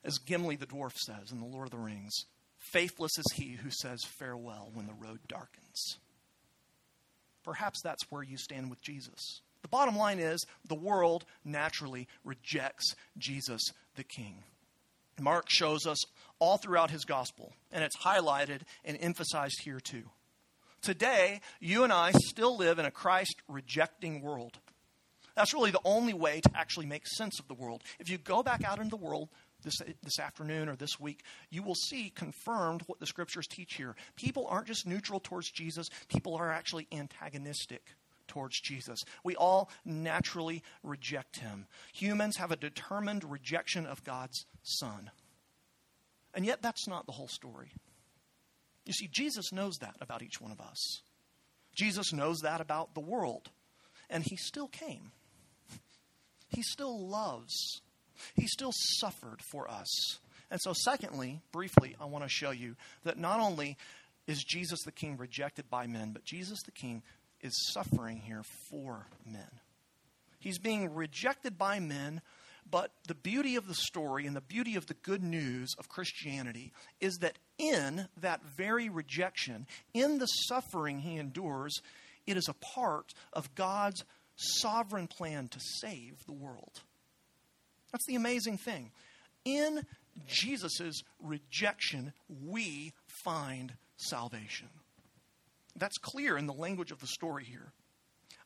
As 0.03 0.17
Gimli 0.17 0.55
the 0.55 0.65
dwarf 0.65 0.95
says 0.95 1.31
in 1.31 1.39
The 1.39 1.45
Lord 1.45 1.67
of 1.67 1.71
the 1.71 1.77
Rings, 1.77 2.23
faithless 2.57 3.15
is 3.15 3.31
he 3.35 3.51
who 3.51 3.69
says 3.69 3.99
farewell 4.17 4.71
when 4.73 4.87
the 4.87 4.93
road 4.93 5.19
darkens. 5.27 5.99
Perhaps 7.43 7.81
that's 7.81 8.03
where 8.09 8.23
you 8.23 8.37
stand 8.37 8.69
with 8.69 8.81
Jesus. 8.81 9.41
The 9.61 9.67
bottom 9.67 9.97
line 9.97 10.19
is 10.19 10.45
the 10.67 10.75
world 10.75 11.25
naturally 11.43 12.07
rejects 12.23 12.95
Jesus 13.17 13.61
the 13.95 14.03
King. 14.03 14.43
Mark 15.19 15.49
shows 15.49 15.85
us 15.85 15.97
all 16.39 16.57
throughout 16.57 16.91
his 16.91 17.03
gospel, 17.03 17.53
and 17.71 17.83
it's 17.83 17.97
highlighted 17.97 18.61
and 18.85 18.97
emphasized 19.01 19.61
here 19.63 19.79
too. 19.79 20.03
Today, 20.81 21.41
you 21.59 21.83
and 21.83 21.91
I 21.91 22.11
still 22.11 22.55
live 22.55 22.79
in 22.79 22.85
a 22.85 22.91
Christ 22.91 23.35
rejecting 23.49 24.21
world. 24.21 24.59
That's 25.35 25.53
really 25.53 25.71
the 25.71 25.81
only 25.83 26.13
way 26.13 26.41
to 26.41 26.51
actually 26.55 26.85
make 26.85 27.05
sense 27.07 27.39
of 27.39 27.47
the 27.47 27.53
world. 27.53 27.83
If 27.99 28.09
you 28.09 28.17
go 28.17 28.43
back 28.43 28.63
out 28.63 28.79
into 28.79 28.91
the 28.91 28.95
world 28.95 29.29
this, 29.63 29.81
this 30.03 30.19
afternoon 30.19 30.69
or 30.69 30.75
this 30.75 30.99
week, 30.99 31.23
you 31.49 31.63
will 31.63 31.75
see 31.75 32.11
confirmed 32.15 32.83
what 32.87 32.99
the 32.99 33.05
scriptures 33.05 33.47
teach 33.47 33.75
here. 33.75 33.95
People 34.15 34.47
aren't 34.47 34.67
just 34.67 34.87
neutral 34.87 35.19
towards 35.19 35.49
Jesus, 35.51 35.89
people 36.07 36.35
are 36.35 36.51
actually 36.51 36.87
antagonistic 36.91 37.83
towards 38.27 38.59
Jesus. 38.61 39.03
We 39.23 39.35
all 39.35 39.69
naturally 39.83 40.63
reject 40.83 41.37
him. 41.37 41.65
Humans 41.93 42.37
have 42.37 42.51
a 42.51 42.55
determined 42.55 43.23
rejection 43.29 43.85
of 43.85 44.03
God's 44.03 44.45
Son. 44.63 45.11
And 46.33 46.45
yet, 46.45 46.61
that's 46.61 46.87
not 46.87 47.05
the 47.07 47.11
whole 47.11 47.27
story. 47.27 47.71
You 48.85 48.93
see, 48.93 49.09
Jesus 49.11 49.51
knows 49.51 49.77
that 49.79 49.95
about 49.99 50.21
each 50.21 50.39
one 50.39 50.51
of 50.51 50.61
us. 50.61 51.01
Jesus 51.75 52.13
knows 52.13 52.39
that 52.41 52.61
about 52.61 52.93
the 52.93 52.99
world. 52.99 53.49
And 54.09 54.23
he 54.23 54.35
still 54.35 54.67
came. 54.67 55.11
He 56.49 56.61
still 56.61 57.07
loves. 57.07 57.81
He 58.35 58.47
still 58.47 58.71
suffered 58.73 59.41
for 59.51 59.69
us. 59.69 60.19
And 60.51 60.59
so, 60.61 60.73
secondly, 60.73 61.41
briefly, 61.51 61.95
I 62.01 62.05
want 62.05 62.23
to 62.23 62.29
show 62.29 62.51
you 62.51 62.75
that 63.03 63.17
not 63.17 63.39
only 63.39 63.77
is 64.27 64.43
Jesus 64.43 64.79
the 64.83 64.91
King 64.91 65.17
rejected 65.17 65.69
by 65.69 65.87
men, 65.87 66.11
but 66.11 66.23
Jesus 66.23 66.59
the 66.63 66.71
King 66.71 67.03
is 67.41 67.71
suffering 67.73 68.17
here 68.17 68.43
for 68.69 69.07
men. 69.25 69.49
He's 70.39 70.57
being 70.57 70.93
rejected 70.93 71.57
by 71.57 71.79
men, 71.79 72.21
But 72.69 72.91
the 73.07 73.15
beauty 73.15 73.55
of 73.55 73.67
the 73.67 73.73
story 73.73 74.27
and 74.27 74.35
the 74.35 74.41
beauty 74.41 74.75
of 74.75 74.85
the 74.87 74.93
good 74.93 75.23
news 75.23 75.73
of 75.79 75.89
Christianity 75.89 76.71
is 76.99 77.17
that 77.19 77.37
in 77.57 78.07
that 78.21 78.43
very 78.43 78.89
rejection, 78.89 79.65
in 79.93 80.19
the 80.19 80.25
suffering 80.25 80.99
he 80.99 81.17
endures, 81.17 81.81
it 82.27 82.37
is 82.37 82.47
a 82.47 82.53
part 82.53 83.13
of 83.33 83.55
God's 83.55 84.03
sovereign 84.35 85.07
plan 85.07 85.47
to 85.49 85.59
save 85.59 86.25
the 86.25 86.33
world. 86.33 86.81
That's 87.91 88.05
the 88.05 88.15
amazing 88.15 88.57
thing. 88.57 88.91
In 89.45 89.85
Jesus' 90.27 91.03
rejection, 91.21 92.13
we 92.45 92.93
find 93.07 93.73
salvation. 93.97 94.69
That's 95.75 95.97
clear 95.97 96.37
in 96.37 96.45
the 96.45 96.53
language 96.53 96.91
of 96.91 96.99
the 96.99 97.07
story 97.07 97.45
here. 97.45 97.71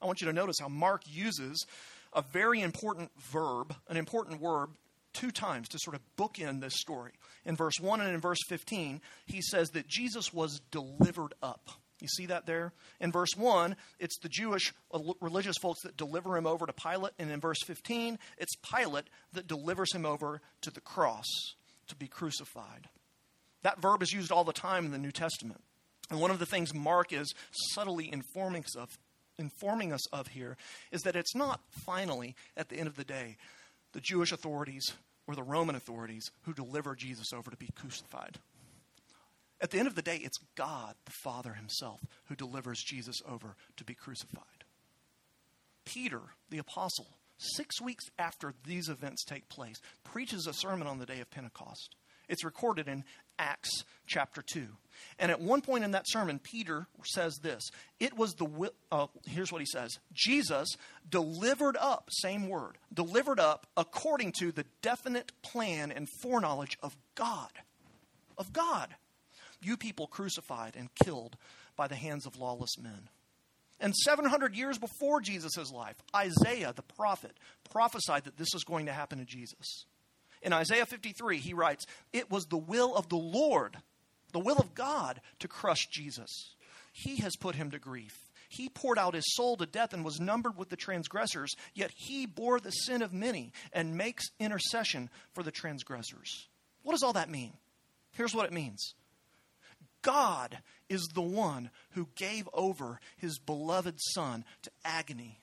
I 0.02 0.06
want 0.06 0.22
you 0.22 0.28
to 0.28 0.34
notice 0.34 0.58
how 0.60 0.70
Mark 0.70 1.02
uses 1.08 1.66
a 2.14 2.22
very 2.22 2.62
important 2.62 3.12
verb, 3.18 3.76
an 3.90 3.98
important 3.98 4.40
word, 4.40 4.70
two 5.14 5.32
times 5.32 5.70
to 5.70 5.80
sort 5.80 5.96
of 5.96 6.02
bookend 6.18 6.62
this 6.62 6.76
story. 6.76 7.12
In 7.46 7.56
verse 7.56 7.80
1 7.80 8.02
and 8.02 8.14
in 8.14 8.20
verse 8.20 8.40
15, 8.48 9.02
he 9.26 9.42
says 9.42 9.70
that 9.70 9.88
Jesus 9.88 10.34
was 10.34 10.62
delivered 10.72 11.34
up. 11.42 11.70
You 12.04 12.10
see 12.10 12.26
that 12.26 12.46
there? 12.46 12.74
In 13.00 13.14
verse 13.14 13.30
1, 13.38 13.78
it's 13.98 14.20
the 14.20 14.28
Jewish 14.28 14.74
religious 15.22 15.56
folks 15.62 15.84
that 15.84 15.96
deliver 15.96 16.36
him 16.36 16.46
over 16.46 16.66
to 16.66 16.74
Pilate. 16.74 17.14
And 17.18 17.32
in 17.32 17.40
verse 17.40 17.64
15, 17.66 18.20
it's 18.38 18.56
Pilate 18.58 19.06
that 19.32 19.48
delivers 19.48 19.94
him 19.96 20.06
over 20.06 20.42
to 20.64 20.70
the 20.70 20.82
cross 20.82 21.26
to 21.88 21.96
be 21.96 22.10
crucified. 22.10 22.90
That 23.62 23.82
verb 23.82 24.04
is 24.04 24.12
used 24.12 24.34
all 24.34 24.44
the 24.44 24.52
time 24.52 24.84
in 24.84 24.92
the 24.92 24.98
New 24.98 25.14
Testament. 25.14 25.62
And 26.12 26.20
one 26.20 26.30
of 26.30 26.40
the 26.40 26.46
things 26.46 26.74
Mark 26.74 27.14
is 27.14 27.34
subtly 27.72 28.12
informing 28.12 28.66
us 28.66 28.76
of, 28.76 28.90
informing 29.40 29.94
us 29.94 30.06
of 30.12 30.28
here 30.28 30.58
is 30.92 31.04
that 31.04 31.16
it's 31.16 31.34
not 31.34 31.62
finally, 31.86 32.36
at 32.58 32.68
the 32.68 32.76
end 32.76 32.88
of 32.88 32.98
the 32.98 33.06
day, 33.06 33.38
the 33.94 34.02
Jewish 34.02 34.34
authorities 34.34 34.92
or 35.26 35.36
the 35.36 35.44
Roman 35.44 35.78
authorities 35.78 36.30
who 36.42 36.54
deliver 36.54 36.96
Jesus 36.96 37.32
over 37.34 37.50
to 37.50 37.56
be 37.56 37.70
crucified. 37.74 38.40
At 39.64 39.72
the 39.72 39.80
end 39.80 39.88
of 39.88 39.96
the 39.96 40.02
day, 40.02 40.20
it's 40.22 40.40
God, 40.56 40.96
the 41.06 41.14
Father 41.24 41.54
Himself, 41.54 42.02
who 42.26 42.36
delivers 42.36 42.84
Jesus 42.84 43.22
over 43.26 43.56
to 43.78 43.86
be 43.86 43.94
crucified. 43.94 44.66
Peter, 45.86 46.20
the 46.50 46.58
apostle, 46.58 47.08
six 47.38 47.80
weeks 47.80 48.04
after 48.20 48.54
these 48.66 48.90
events 48.90 49.24
take 49.24 49.48
place, 49.48 49.78
preaches 50.04 50.48
a 50.48 50.54
sermon 50.54 50.86
on 50.86 51.00
the 51.00 51.06
day 51.06 51.22
of 51.22 51.32
Pentecost. 51.32 51.96
It's 52.28 52.44
recorded 52.44 52.90
in 52.90 53.06
Acts 53.40 53.86
chapter 54.06 54.42
2. 54.42 54.68
And 55.18 55.32
at 55.32 55.40
one 55.40 55.62
point 55.62 55.86
in 55.86 55.92
that 55.92 56.10
sermon, 56.10 56.40
Peter 56.40 56.88
says 57.06 57.40
this 57.42 57.64
It 58.02 58.18
was 58.18 58.34
the, 58.34 58.70
uh, 58.92 59.08
here's 59.26 59.52
what 59.52 59.62
he 59.62 59.66
says 59.66 59.98
Jesus 60.14 60.76
delivered 61.10 61.78
up, 61.80 62.10
same 62.12 62.50
word, 62.50 62.78
delivered 62.94 63.40
up 63.40 63.66
according 63.78 64.34
to 64.40 64.52
the 64.52 64.66
definite 64.82 65.32
plan 65.42 65.90
and 65.90 66.10
foreknowledge 66.22 66.78
of 66.84 66.98
God. 67.16 67.52
Of 68.38 68.52
God. 68.52 68.96
You 69.64 69.78
people 69.78 70.08
crucified 70.08 70.76
and 70.78 70.94
killed 70.96 71.38
by 71.76 71.88
the 71.88 71.96
hands 71.96 72.26
of 72.26 72.38
lawless 72.38 72.78
men. 72.78 73.10
And 73.80 73.96
700 73.96 74.56
years 74.56 74.78
before 74.78 75.20
Jesus' 75.20 75.72
life, 75.72 76.02
Isaiah, 76.16 76.74
the 76.74 76.84
prophet, 76.84 77.38
prophesied 77.70 78.26
that 78.26 78.38
this 78.38 78.54
was 78.54 78.64
going 78.64 78.86
to 78.86 78.94
happen 78.94 79.20
to 79.20 79.26
Jesus. 79.26 79.86
In 80.42 80.54
Isaiah 80.54 80.86
53, 80.86 81.38
he 81.38 81.54
writes, 81.54 81.86
It 82.12 82.30
was 82.30 82.46
the 82.46 82.58
will 82.58 82.96
of 82.96 83.10
the 83.10 83.18
Lord, 83.18 83.78
the 84.32 84.40
will 84.40 84.60
of 84.60 84.76
God, 84.76 85.22
to 85.40 85.48
crush 85.48 85.88
Jesus. 85.92 86.56
He 86.92 87.18
has 87.18 87.36
put 87.36 87.56
him 87.56 87.72
to 87.72 87.80
grief. 87.80 88.16
He 88.50 88.70
poured 88.70 89.00
out 89.00 89.16
his 89.16 89.34
soul 89.34 89.58
to 89.58 89.66
death 89.66 89.94
and 89.94 90.06
was 90.06 90.20
numbered 90.20 90.58
with 90.58 90.70
the 90.70 90.76
transgressors, 90.76 91.56
yet 91.74 91.92
he 91.96 92.28
bore 92.28 92.60
the 92.60 92.70
sin 92.72 93.02
of 93.02 93.12
many 93.12 93.52
and 93.72 93.98
makes 93.98 94.26
intercession 94.40 95.10
for 95.34 95.42
the 95.42 95.52
transgressors. 95.52 96.48
What 96.84 96.94
does 96.94 97.04
all 97.04 97.14
that 97.14 97.32
mean? 97.32 97.54
Here's 98.12 98.36
what 98.36 98.46
it 98.46 98.54
means 98.54 98.94
God 100.04 100.60
is 100.90 101.10
the 101.14 101.22
one 101.22 101.72
who 101.92 102.08
gave 102.16 102.48
over 102.54 103.00
his 103.18 103.40
beloved 103.40 103.96
Son 104.14 104.46
to 104.62 104.72
agony 104.86 105.40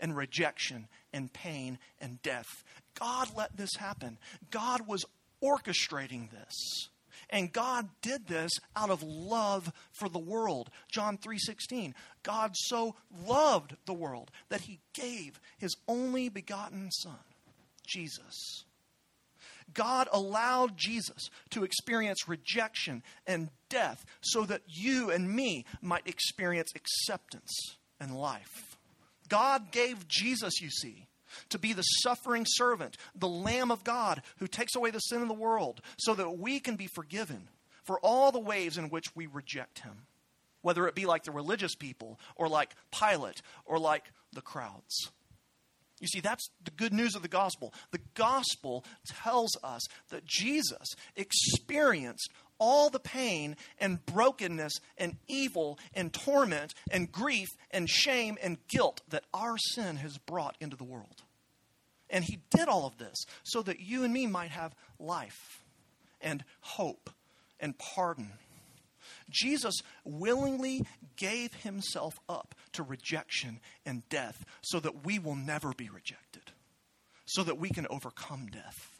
and 0.00 0.16
rejection 0.16 0.88
and 1.12 1.32
pain 1.32 1.78
and 2.00 2.20
death. 2.22 2.64
God 2.98 3.28
let 3.36 3.56
this 3.56 3.76
happen. 3.76 4.18
God 4.50 4.86
was 4.86 5.04
orchestrating 5.42 6.30
this. 6.30 6.88
And 7.30 7.52
God 7.52 7.88
did 8.00 8.26
this 8.26 8.52
out 8.74 8.90
of 8.90 9.02
love 9.02 9.72
for 9.92 10.08
the 10.08 10.18
world. 10.18 10.70
John 10.90 11.18
3:16. 11.18 11.94
God 12.22 12.56
so 12.56 12.96
loved 13.10 13.76
the 13.84 13.92
world 13.92 14.30
that 14.48 14.62
he 14.62 14.80
gave 14.94 15.40
his 15.58 15.76
only 15.86 16.28
begotten 16.28 16.90
son, 16.90 17.18
Jesus. 17.86 18.64
God 19.74 20.08
allowed 20.12 20.76
Jesus 20.76 21.30
to 21.50 21.64
experience 21.64 22.28
rejection 22.28 23.02
and 23.26 23.50
death 23.68 24.04
so 24.20 24.44
that 24.44 24.62
you 24.66 25.10
and 25.10 25.30
me 25.30 25.64
might 25.82 26.06
experience 26.06 26.72
acceptance 26.74 27.52
and 28.00 28.16
life. 28.16 28.76
God 29.28 29.70
gave 29.70 30.08
Jesus, 30.08 30.60
you 30.60 30.70
see, 30.70 31.06
to 31.50 31.58
be 31.58 31.72
the 31.72 31.82
suffering 31.82 32.44
servant, 32.46 32.96
the 33.14 33.28
Lamb 33.28 33.70
of 33.70 33.84
God 33.84 34.22
who 34.38 34.46
takes 34.46 34.74
away 34.74 34.90
the 34.90 34.98
sin 34.98 35.22
of 35.22 35.28
the 35.28 35.34
world, 35.34 35.80
so 35.98 36.14
that 36.14 36.38
we 36.38 36.60
can 36.60 36.76
be 36.76 36.86
forgiven 36.86 37.48
for 37.84 38.00
all 38.00 38.32
the 38.32 38.38
ways 38.38 38.78
in 38.78 38.90
which 38.90 39.14
we 39.14 39.26
reject 39.26 39.80
him, 39.80 40.06
whether 40.62 40.86
it 40.86 40.94
be 40.94 41.06
like 41.06 41.24
the 41.24 41.32
religious 41.32 41.74
people, 41.74 42.18
or 42.36 42.48
like 42.48 42.74
Pilate, 42.90 43.42
or 43.64 43.78
like 43.78 44.04
the 44.32 44.40
crowds. 44.40 45.10
You 46.00 46.08
see, 46.08 46.20
that's 46.20 46.48
the 46.64 46.70
good 46.70 46.92
news 46.92 47.14
of 47.14 47.22
the 47.22 47.28
gospel. 47.28 47.72
The 47.90 48.00
gospel 48.14 48.84
tells 49.06 49.56
us 49.62 49.82
that 50.10 50.24
Jesus 50.24 50.94
experienced 51.16 52.30
all 52.58 52.90
the 52.90 53.00
pain 53.00 53.56
and 53.78 54.04
brokenness 54.04 54.74
and 54.96 55.16
evil 55.28 55.78
and 55.94 56.12
torment 56.12 56.74
and 56.90 57.10
grief 57.10 57.48
and 57.70 57.88
shame 57.88 58.36
and 58.42 58.58
guilt 58.68 59.00
that 59.08 59.24
our 59.32 59.56
sin 59.58 59.96
has 59.96 60.18
brought 60.18 60.56
into 60.60 60.76
the 60.76 60.84
world. 60.84 61.22
And 62.10 62.24
he 62.24 62.40
did 62.50 62.68
all 62.68 62.86
of 62.86 62.98
this 62.98 63.16
so 63.44 63.62
that 63.62 63.80
you 63.80 64.04
and 64.04 64.12
me 64.12 64.26
might 64.26 64.50
have 64.50 64.74
life 64.98 65.62
and 66.20 66.44
hope 66.60 67.10
and 67.60 67.78
pardon. 67.78 68.32
Jesus 69.30 69.74
willingly 70.04 70.84
gave 71.16 71.54
himself 71.54 72.18
up 72.28 72.54
to 72.72 72.82
rejection 72.82 73.60
and 73.84 74.08
death 74.08 74.44
so 74.62 74.80
that 74.80 75.04
we 75.04 75.18
will 75.18 75.36
never 75.36 75.72
be 75.72 75.88
rejected, 75.88 76.52
so 77.26 77.42
that 77.42 77.58
we 77.58 77.70
can 77.70 77.86
overcome 77.90 78.46
death. 78.46 78.98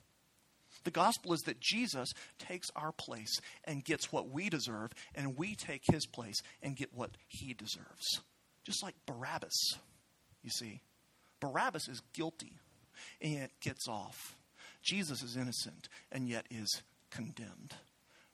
The 0.84 0.90
gospel 0.90 1.32
is 1.32 1.40
that 1.42 1.60
Jesus 1.60 2.12
takes 2.38 2.68
our 2.74 2.92
place 2.92 3.40
and 3.64 3.84
gets 3.84 4.12
what 4.12 4.30
we 4.30 4.48
deserve, 4.48 4.92
and 5.14 5.36
we 5.36 5.54
take 5.54 5.82
his 5.84 6.06
place 6.06 6.40
and 6.62 6.76
get 6.76 6.94
what 6.94 7.10
he 7.26 7.52
deserves. 7.52 8.20
Just 8.64 8.82
like 8.82 8.94
Barabbas, 9.06 9.56
you 10.42 10.50
see. 10.50 10.80
Barabbas 11.40 11.88
is 11.88 12.02
guilty 12.12 12.52
and 13.20 13.32
yet 13.32 13.50
gets 13.60 13.86
off. 13.88 14.36
Jesus 14.82 15.22
is 15.22 15.36
innocent 15.36 15.88
and 16.10 16.28
yet 16.28 16.46
is 16.50 16.82
condemned. 17.10 17.74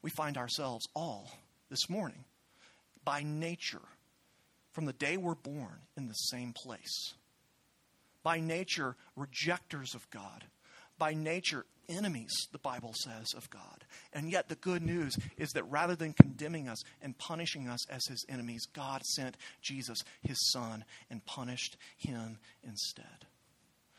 We 0.02 0.10
find 0.10 0.36
ourselves 0.36 0.86
all 0.94 1.30
this 1.70 1.88
morning 1.88 2.24
by 3.04 3.22
nature, 3.22 3.82
from 4.72 4.86
the 4.86 4.92
day 4.92 5.16
we're 5.16 5.34
born, 5.34 5.80
in 5.96 6.08
the 6.08 6.14
same 6.14 6.52
place. 6.52 7.14
By 8.22 8.40
nature, 8.40 8.96
rejectors 9.16 9.94
of 9.94 10.08
God. 10.10 10.44
By 10.98 11.14
nature, 11.14 11.66
enemies, 11.88 12.32
the 12.52 12.58
Bible 12.58 12.94
says, 13.04 13.34
of 13.36 13.50
God. 13.50 13.84
And 14.12 14.30
yet, 14.30 14.48
the 14.48 14.54
good 14.54 14.82
news 14.82 15.16
is 15.36 15.50
that 15.50 15.64
rather 15.64 15.94
than 15.94 16.14
condemning 16.14 16.68
us 16.68 16.82
and 17.02 17.18
punishing 17.18 17.68
us 17.68 17.88
as 17.90 18.06
his 18.06 18.24
enemies, 18.28 18.66
God 18.72 19.02
sent 19.02 19.36
Jesus, 19.60 19.98
his 20.22 20.50
son, 20.50 20.84
and 21.10 21.24
punished 21.26 21.76
him 21.98 22.38
instead 22.62 23.26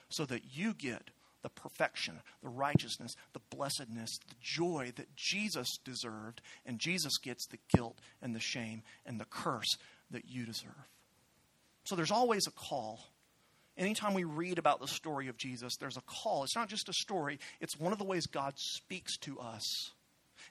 so 0.09 0.25
that 0.25 0.55
you 0.55 0.73
get 0.73 1.09
the 1.45 1.49
perfection, 1.49 2.19
the 2.41 2.49
righteousness, 2.49 3.15
the 3.33 3.55
blessedness, 3.55 4.17
the 4.27 4.35
joy 4.41 4.91
that 4.95 5.15
Jesus 5.15 5.77
deserved, 5.85 6.41
and 6.65 6.79
Jesus 6.79 7.19
gets 7.19 7.45
the 7.45 7.59
guilt 7.69 7.99
and 8.19 8.33
the 8.33 8.39
shame 8.39 8.81
and 9.05 9.19
the 9.19 9.25
curse 9.25 9.77
that 10.09 10.25
you 10.27 10.43
deserve. 10.43 10.89
So 11.83 11.95
there's 11.95 12.09
always 12.09 12.47
a 12.47 12.51
call. 12.51 12.99
Anytime 13.77 14.15
we 14.15 14.23
read 14.23 14.57
about 14.57 14.79
the 14.79 14.87
story 14.87 15.27
of 15.27 15.37
Jesus, 15.37 15.75
there's 15.79 15.97
a 15.97 16.01
call. 16.01 16.43
It's 16.43 16.55
not 16.55 16.67
just 16.67 16.89
a 16.89 16.93
story, 16.93 17.37
it's 17.61 17.79
one 17.79 17.93
of 17.93 17.99
the 17.99 18.05
ways 18.05 18.25
God 18.25 18.53
speaks 18.57 19.15
to 19.19 19.39
us. 19.39 19.91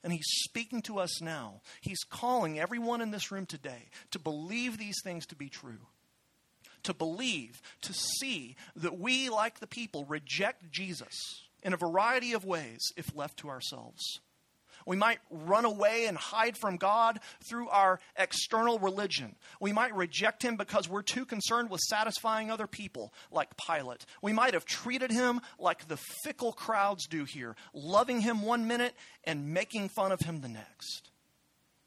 And 0.05 0.13
He's 0.13 0.29
speaking 0.45 0.81
to 0.83 1.01
us 1.01 1.21
now. 1.21 1.61
He's 1.81 2.05
calling 2.09 2.61
everyone 2.61 3.01
in 3.01 3.11
this 3.11 3.33
room 3.33 3.47
today 3.47 3.89
to 4.13 4.21
believe 4.21 4.79
these 4.79 5.01
things 5.03 5.27
to 5.27 5.35
be 5.35 5.49
true 5.49 5.81
to 6.85 6.95
believe, 6.95 7.61
to 7.83 7.93
see 7.93 8.57
that 8.77 8.99
we, 8.99 9.29
like 9.29 9.61
the 9.61 9.67
people, 9.67 10.05
reject 10.05 10.71
Jesus 10.71 11.43
in 11.63 11.73
a 11.73 11.79
variety 11.79 12.33
of 12.33 12.45
ways 12.45 12.93
if 12.97 13.15
left 13.17 13.39
to 13.39 13.49
ourselves. 13.49 14.21
We 14.87 14.97
might 14.97 15.19
run 15.31 15.65
away 15.65 16.07
and 16.07 16.17
hide 16.17 16.57
from 16.59 16.77
God 16.77 17.21
through 17.49 17.69
our 17.69 18.01
external 18.17 18.79
religion. 18.79 19.37
We 19.61 19.73
might 19.73 19.95
reject 19.95 20.43
him 20.43 20.57
because 20.57 20.89
we're 20.89 21.03
too 21.03 21.25
concerned 21.25 21.71
with 21.71 21.81
satisfying 21.81 22.51
other 22.51 22.67
people, 22.67 23.13
like 23.31 23.57
Pilate. 23.57 24.05
We 24.23 24.33
might 24.33 24.55
have 24.55 24.65
treated 24.65 25.11
him 25.11 25.41
like 25.59 25.89
the 25.89 25.99
fickle 26.23 26.53
crowds 26.53 27.07
do 27.07 27.25
here, 27.25 27.57
loving 27.73 28.21
him 28.21 28.43
one 28.43 28.69
minute 28.69 28.95
and 29.25 29.55
making 29.55 29.89
fun 29.89 30.13
of 30.13 30.21
him 30.21 30.41
the 30.41 30.49
next. 30.49 31.11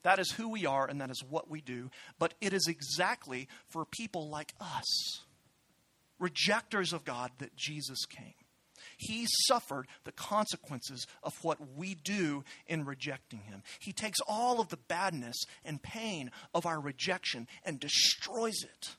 That 0.08 0.20
is 0.20 0.32
who 0.32 0.48
we 0.48 0.66
are 0.66 0.88
and 0.88 1.02
that 1.02 1.10
is 1.10 1.22
what 1.22 1.50
we 1.50 1.60
do. 1.60 1.92
But 2.18 2.34
it 2.40 2.54
is 2.54 2.68
exactly 2.70 3.50
for 3.68 3.84
people 3.84 4.30
like 4.30 4.54
us, 4.62 5.20
rejectors 6.18 6.94
of 6.94 7.04
God, 7.04 7.32
that 7.40 7.58
Jesus 7.58 8.06
came. 8.06 8.34
He 8.96 9.28
suffered 9.50 9.90
the 10.06 10.14
consequences 10.14 11.06
of 11.24 11.34
what 11.44 11.58
we 11.76 11.94
do 11.94 12.46
in 12.68 12.86
rejecting 12.86 13.42
Him. 13.42 13.64
He 13.80 13.92
takes 13.92 14.20
all 14.26 14.62
of 14.62 14.70
the 14.70 14.78
badness 14.78 15.36
and 15.66 15.84
pain 15.84 16.32
of 16.54 16.66
our 16.66 16.80
rejection 16.80 17.46
and 17.66 17.78
destroys 17.78 18.64
it 18.64 18.96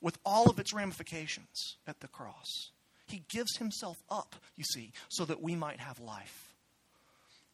with 0.00 0.20
all 0.24 0.48
of 0.48 0.60
its 0.60 0.72
ramifications 0.72 1.78
at 1.84 1.98
the 1.98 2.06
cross. 2.06 2.70
He 3.08 3.24
gives 3.28 3.56
Himself 3.56 3.96
up, 4.08 4.36
you 4.54 4.62
see, 4.62 4.92
so 5.08 5.24
that 5.24 5.42
we 5.42 5.56
might 5.56 5.80
have 5.80 5.98
life. 5.98 6.54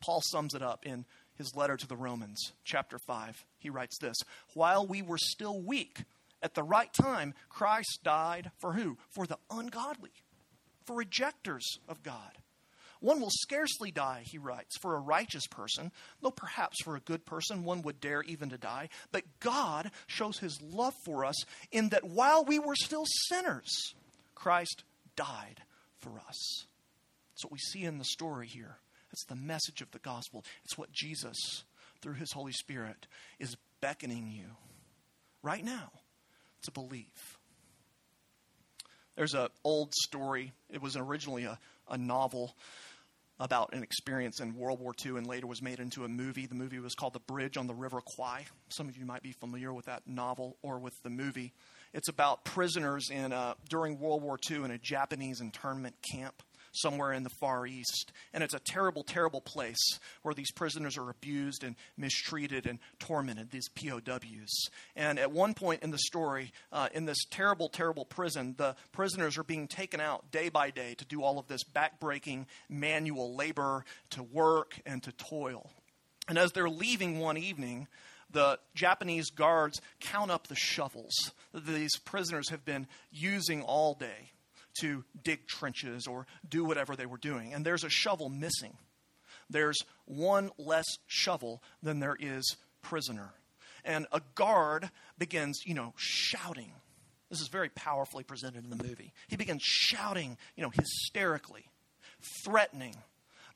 Paul 0.04 0.20
sums 0.22 0.52
it 0.52 0.60
up 0.62 0.84
in 0.84 1.06
his 1.36 1.54
letter 1.54 1.76
to 1.76 1.86
the 1.86 1.96
Romans, 1.96 2.52
chapter 2.64 2.98
5. 2.98 3.44
He 3.58 3.70
writes 3.70 3.98
this 3.98 4.16
While 4.54 4.86
we 4.86 5.02
were 5.02 5.18
still 5.18 5.60
weak, 5.60 6.04
at 6.42 6.54
the 6.54 6.62
right 6.62 6.92
time, 6.92 7.34
Christ 7.48 8.00
died 8.02 8.50
for 8.58 8.74
who? 8.74 8.98
For 9.10 9.26
the 9.26 9.38
ungodly 9.50 10.12
for 10.84 10.96
rejectors 10.96 11.78
of 11.88 12.02
God. 12.02 12.38
One 13.00 13.20
will 13.20 13.30
scarcely 13.30 13.90
die, 13.90 14.22
he 14.24 14.38
writes, 14.38 14.78
for 14.80 14.94
a 14.94 15.00
righteous 15.00 15.46
person, 15.46 15.92
though 16.22 16.30
perhaps 16.30 16.82
for 16.82 16.96
a 16.96 17.00
good 17.00 17.26
person 17.26 17.64
one 17.64 17.82
would 17.82 18.00
dare 18.00 18.22
even 18.22 18.48
to 18.50 18.58
die. 18.58 18.88
But 19.12 19.24
God 19.40 19.90
shows 20.06 20.38
his 20.38 20.58
love 20.62 20.94
for 21.04 21.24
us 21.24 21.36
in 21.70 21.90
that 21.90 22.04
while 22.04 22.44
we 22.44 22.58
were 22.58 22.76
still 22.76 23.04
sinners, 23.28 23.94
Christ 24.34 24.84
died 25.16 25.62
for 25.98 26.12
us. 26.26 26.66
That's 27.32 27.44
what 27.44 27.52
we 27.52 27.58
see 27.58 27.84
in 27.84 27.98
the 27.98 28.04
story 28.04 28.46
here. 28.46 28.78
It's 29.14 29.24
the 29.26 29.36
message 29.36 29.80
of 29.80 29.92
the 29.92 30.00
gospel. 30.00 30.44
It's 30.64 30.76
what 30.76 30.90
Jesus, 30.90 31.62
through 32.02 32.14
his 32.14 32.32
Holy 32.32 32.50
Spirit, 32.50 33.06
is 33.38 33.56
beckoning 33.80 34.28
you 34.28 34.46
right 35.40 35.64
now 35.64 35.92
to 36.62 36.72
believe. 36.72 37.38
There's 39.14 39.34
an 39.34 39.46
old 39.62 39.94
story. 39.94 40.50
It 40.68 40.82
was 40.82 40.96
originally 40.96 41.44
a, 41.44 41.60
a 41.88 41.96
novel 41.96 42.56
about 43.38 43.72
an 43.72 43.84
experience 43.84 44.40
in 44.40 44.56
World 44.56 44.80
War 44.80 44.92
II 45.06 45.16
and 45.16 45.28
later 45.28 45.46
was 45.46 45.62
made 45.62 45.78
into 45.78 46.02
a 46.02 46.08
movie. 46.08 46.46
The 46.46 46.56
movie 46.56 46.80
was 46.80 46.96
called 46.96 47.12
The 47.12 47.20
Bridge 47.20 47.56
on 47.56 47.68
the 47.68 47.74
River 47.74 48.00
Kwai. 48.00 48.46
Some 48.68 48.88
of 48.88 48.96
you 48.96 49.06
might 49.06 49.22
be 49.22 49.30
familiar 49.30 49.72
with 49.72 49.84
that 49.84 50.08
novel 50.08 50.56
or 50.60 50.80
with 50.80 51.00
the 51.04 51.10
movie. 51.10 51.52
It's 51.92 52.08
about 52.08 52.44
prisoners 52.44 53.10
in 53.12 53.30
a, 53.30 53.54
during 53.68 54.00
World 54.00 54.24
War 54.24 54.40
II 54.50 54.64
in 54.64 54.72
a 54.72 54.78
Japanese 54.78 55.40
internment 55.40 55.94
camp 56.02 56.42
somewhere 56.74 57.12
in 57.12 57.22
the 57.22 57.30
Far 57.30 57.66
East. 57.66 58.12
And 58.32 58.42
it's 58.42 58.54
a 58.54 58.58
terrible, 58.58 59.02
terrible 59.02 59.40
place 59.40 59.98
where 60.22 60.34
these 60.34 60.50
prisoners 60.50 60.98
are 60.98 61.10
abused 61.10 61.64
and 61.64 61.76
mistreated 61.96 62.66
and 62.66 62.78
tormented, 62.98 63.50
these 63.50 63.68
POWs. 63.68 64.68
And 64.96 65.18
at 65.18 65.32
one 65.32 65.54
point 65.54 65.82
in 65.82 65.90
the 65.90 65.98
story, 65.98 66.52
uh, 66.72 66.88
in 66.92 67.04
this 67.04 67.24
terrible, 67.30 67.68
terrible 67.68 68.04
prison, 68.04 68.54
the 68.56 68.76
prisoners 68.92 69.38
are 69.38 69.44
being 69.44 69.68
taken 69.68 70.00
out 70.00 70.30
day 70.30 70.48
by 70.48 70.70
day 70.70 70.94
to 70.94 71.04
do 71.04 71.22
all 71.22 71.38
of 71.38 71.46
this 71.46 71.64
backbreaking 71.64 72.46
manual 72.68 73.34
labor, 73.34 73.84
to 74.10 74.22
work, 74.22 74.80
and 74.86 75.02
to 75.02 75.12
toil. 75.12 75.70
And 76.28 76.38
as 76.38 76.52
they're 76.52 76.70
leaving 76.70 77.18
one 77.18 77.36
evening, 77.36 77.86
the 78.30 78.58
Japanese 78.74 79.30
guards 79.30 79.80
count 80.00 80.30
up 80.30 80.48
the 80.48 80.56
shovels 80.56 81.32
that 81.52 81.66
these 81.66 81.96
prisoners 81.98 82.50
have 82.50 82.64
been 82.64 82.86
using 83.10 83.62
all 83.62 83.94
day 83.94 84.32
to 84.80 85.04
dig 85.22 85.46
trenches 85.46 86.06
or 86.06 86.26
do 86.48 86.64
whatever 86.64 86.96
they 86.96 87.06
were 87.06 87.18
doing. 87.18 87.54
And 87.54 87.64
there's 87.64 87.84
a 87.84 87.90
shovel 87.90 88.28
missing. 88.28 88.76
There's 89.50 89.78
one 90.06 90.50
less 90.58 90.86
shovel 91.06 91.62
than 91.82 92.00
there 92.00 92.16
is 92.18 92.56
prisoner. 92.82 93.32
And 93.84 94.06
a 94.12 94.22
guard 94.34 94.90
begins, 95.18 95.60
you 95.64 95.74
know, 95.74 95.92
shouting. 95.96 96.72
This 97.30 97.40
is 97.40 97.48
very 97.48 97.68
powerfully 97.68 98.24
presented 98.24 98.64
in 98.64 98.70
the 98.70 98.82
movie. 98.82 99.12
He 99.28 99.36
begins 99.36 99.62
shouting, 99.62 100.38
you 100.56 100.62
know, 100.62 100.70
hysterically, 100.70 101.66
threatening 102.44 102.96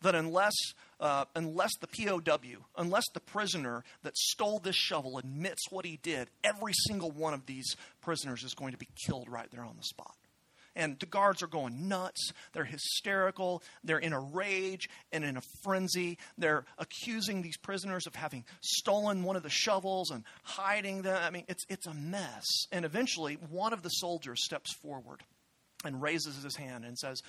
that 0.02 0.14
unless, 0.14 0.54
uh, 1.00 1.24
unless 1.34 1.72
the 1.80 1.86
POW, 1.86 2.64
unless 2.76 3.04
the 3.14 3.20
prisoner 3.20 3.84
that 4.02 4.16
stole 4.16 4.58
this 4.58 4.76
shovel 4.76 5.18
admits 5.18 5.70
what 5.70 5.84
he 5.84 5.98
did, 6.02 6.28
every 6.44 6.72
single 6.86 7.10
one 7.10 7.34
of 7.34 7.46
these 7.46 7.76
prisoners 8.00 8.44
is 8.44 8.54
going 8.54 8.72
to 8.72 8.78
be 8.78 8.88
killed 9.06 9.28
right 9.28 9.50
there 9.50 9.64
on 9.64 9.76
the 9.76 9.82
spot 9.82 10.14
and 10.78 10.98
the 10.98 11.06
guards 11.06 11.42
are 11.42 11.48
going 11.48 11.88
nuts. 11.88 12.32
They're 12.54 12.64
hysterical. 12.64 13.62
They're 13.84 13.98
in 13.98 14.14
a 14.14 14.20
rage 14.20 14.88
and 15.12 15.24
in 15.24 15.36
a 15.36 15.42
frenzy. 15.62 16.16
They're 16.38 16.64
accusing 16.78 17.42
these 17.42 17.58
prisoners 17.58 18.06
of 18.06 18.14
having 18.14 18.44
stolen 18.62 19.24
one 19.24 19.36
of 19.36 19.42
the 19.42 19.50
shovels 19.50 20.10
and 20.10 20.24
hiding 20.44 21.02
them. 21.02 21.20
I 21.20 21.30
mean, 21.30 21.44
it's, 21.48 21.64
it's 21.68 21.86
a 21.86 21.92
mess. 21.92 22.46
And 22.72 22.84
eventually, 22.84 23.34
one 23.50 23.72
of 23.72 23.82
the 23.82 23.90
soldiers 23.90 24.44
steps 24.44 24.72
forward 24.80 25.22
and 25.84 26.00
raises 26.00 26.42
his 26.42 26.56
hand 26.56 26.84
and 26.84 26.96
says, 26.96 27.22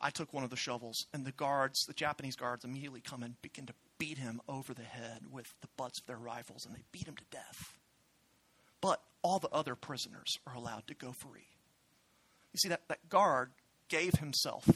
I 0.00 0.10
took 0.10 0.32
one 0.32 0.44
of 0.44 0.50
the 0.50 0.56
shovels. 0.56 1.06
And 1.12 1.24
the 1.24 1.32
guards, 1.32 1.84
the 1.86 1.94
Japanese 1.94 2.36
guards, 2.36 2.64
immediately 2.64 3.00
come 3.00 3.22
and 3.22 3.40
begin 3.42 3.66
to 3.66 3.74
beat 3.98 4.18
him 4.18 4.40
over 4.46 4.74
the 4.74 4.82
head 4.82 5.22
with 5.30 5.46
the 5.62 5.68
butts 5.76 6.00
of 6.00 6.06
their 6.06 6.18
rifles, 6.18 6.66
and 6.66 6.74
they 6.74 6.82
beat 6.92 7.08
him 7.08 7.16
to 7.16 7.24
death. 7.32 7.78
But 8.80 9.02
all 9.22 9.38
the 9.38 9.48
other 9.48 9.74
prisoners 9.74 10.38
are 10.46 10.54
allowed 10.54 10.86
to 10.86 10.94
go 10.94 11.12
free. 11.12 11.48
You 12.58 12.68
see, 12.68 12.68
that, 12.70 12.88
that 12.88 13.08
guard 13.08 13.50
gave 13.88 14.14
himself. 14.14 14.66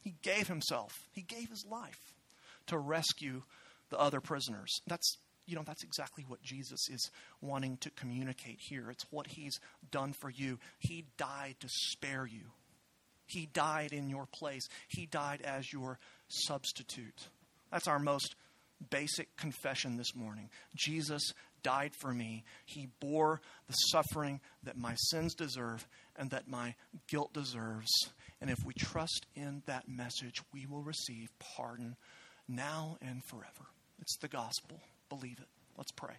He 0.00 0.14
gave 0.22 0.48
himself. 0.48 1.08
He 1.12 1.22
gave 1.22 1.48
his 1.48 1.64
life 1.64 2.14
to 2.66 2.76
rescue 2.76 3.42
the 3.90 3.98
other 3.98 4.20
prisoners. 4.20 4.80
That's 4.86 5.18
you 5.46 5.56
know 5.56 5.62
that's 5.66 5.82
exactly 5.82 6.24
what 6.28 6.42
Jesus 6.42 6.88
is 6.88 7.10
wanting 7.40 7.78
to 7.78 7.90
communicate 7.90 8.58
here. 8.60 8.90
It's 8.90 9.06
what 9.10 9.26
he's 9.26 9.58
done 9.90 10.12
for 10.12 10.30
you. 10.30 10.58
He 10.78 11.06
died 11.16 11.56
to 11.60 11.68
spare 11.68 12.26
you. 12.26 12.50
He 13.26 13.46
died 13.46 13.92
in 13.92 14.08
your 14.10 14.26
place. 14.26 14.68
He 14.88 15.06
died 15.06 15.40
as 15.42 15.72
your 15.72 15.98
substitute. 16.28 17.28
That's 17.70 17.88
our 17.88 17.98
most 17.98 18.34
basic 18.90 19.36
confession 19.36 19.96
this 19.96 20.14
morning. 20.14 20.50
Jesus 20.74 21.32
died 21.62 21.92
for 22.00 22.12
me. 22.12 22.44
He 22.64 22.88
bore 23.00 23.40
the 23.66 23.74
suffering 23.74 24.40
that 24.62 24.76
my 24.76 24.94
sins 24.96 25.34
deserve 25.34 25.86
and 26.16 26.30
that 26.30 26.48
my 26.48 26.74
guilt 27.08 27.32
deserves. 27.32 27.90
And 28.40 28.50
if 28.50 28.58
we 28.64 28.74
trust 28.74 29.26
in 29.34 29.62
that 29.66 29.88
message, 29.88 30.42
we 30.52 30.66
will 30.66 30.82
receive 30.82 31.30
pardon 31.38 31.96
now 32.48 32.96
and 33.00 33.24
forever. 33.24 33.68
It's 34.00 34.16
the 34.18 34.28
gospel. 34.28 34.80
Believe 35.08 35.38
it. 35.38 35.48
Let's 35.76 35.92
pray. 35.92 36.14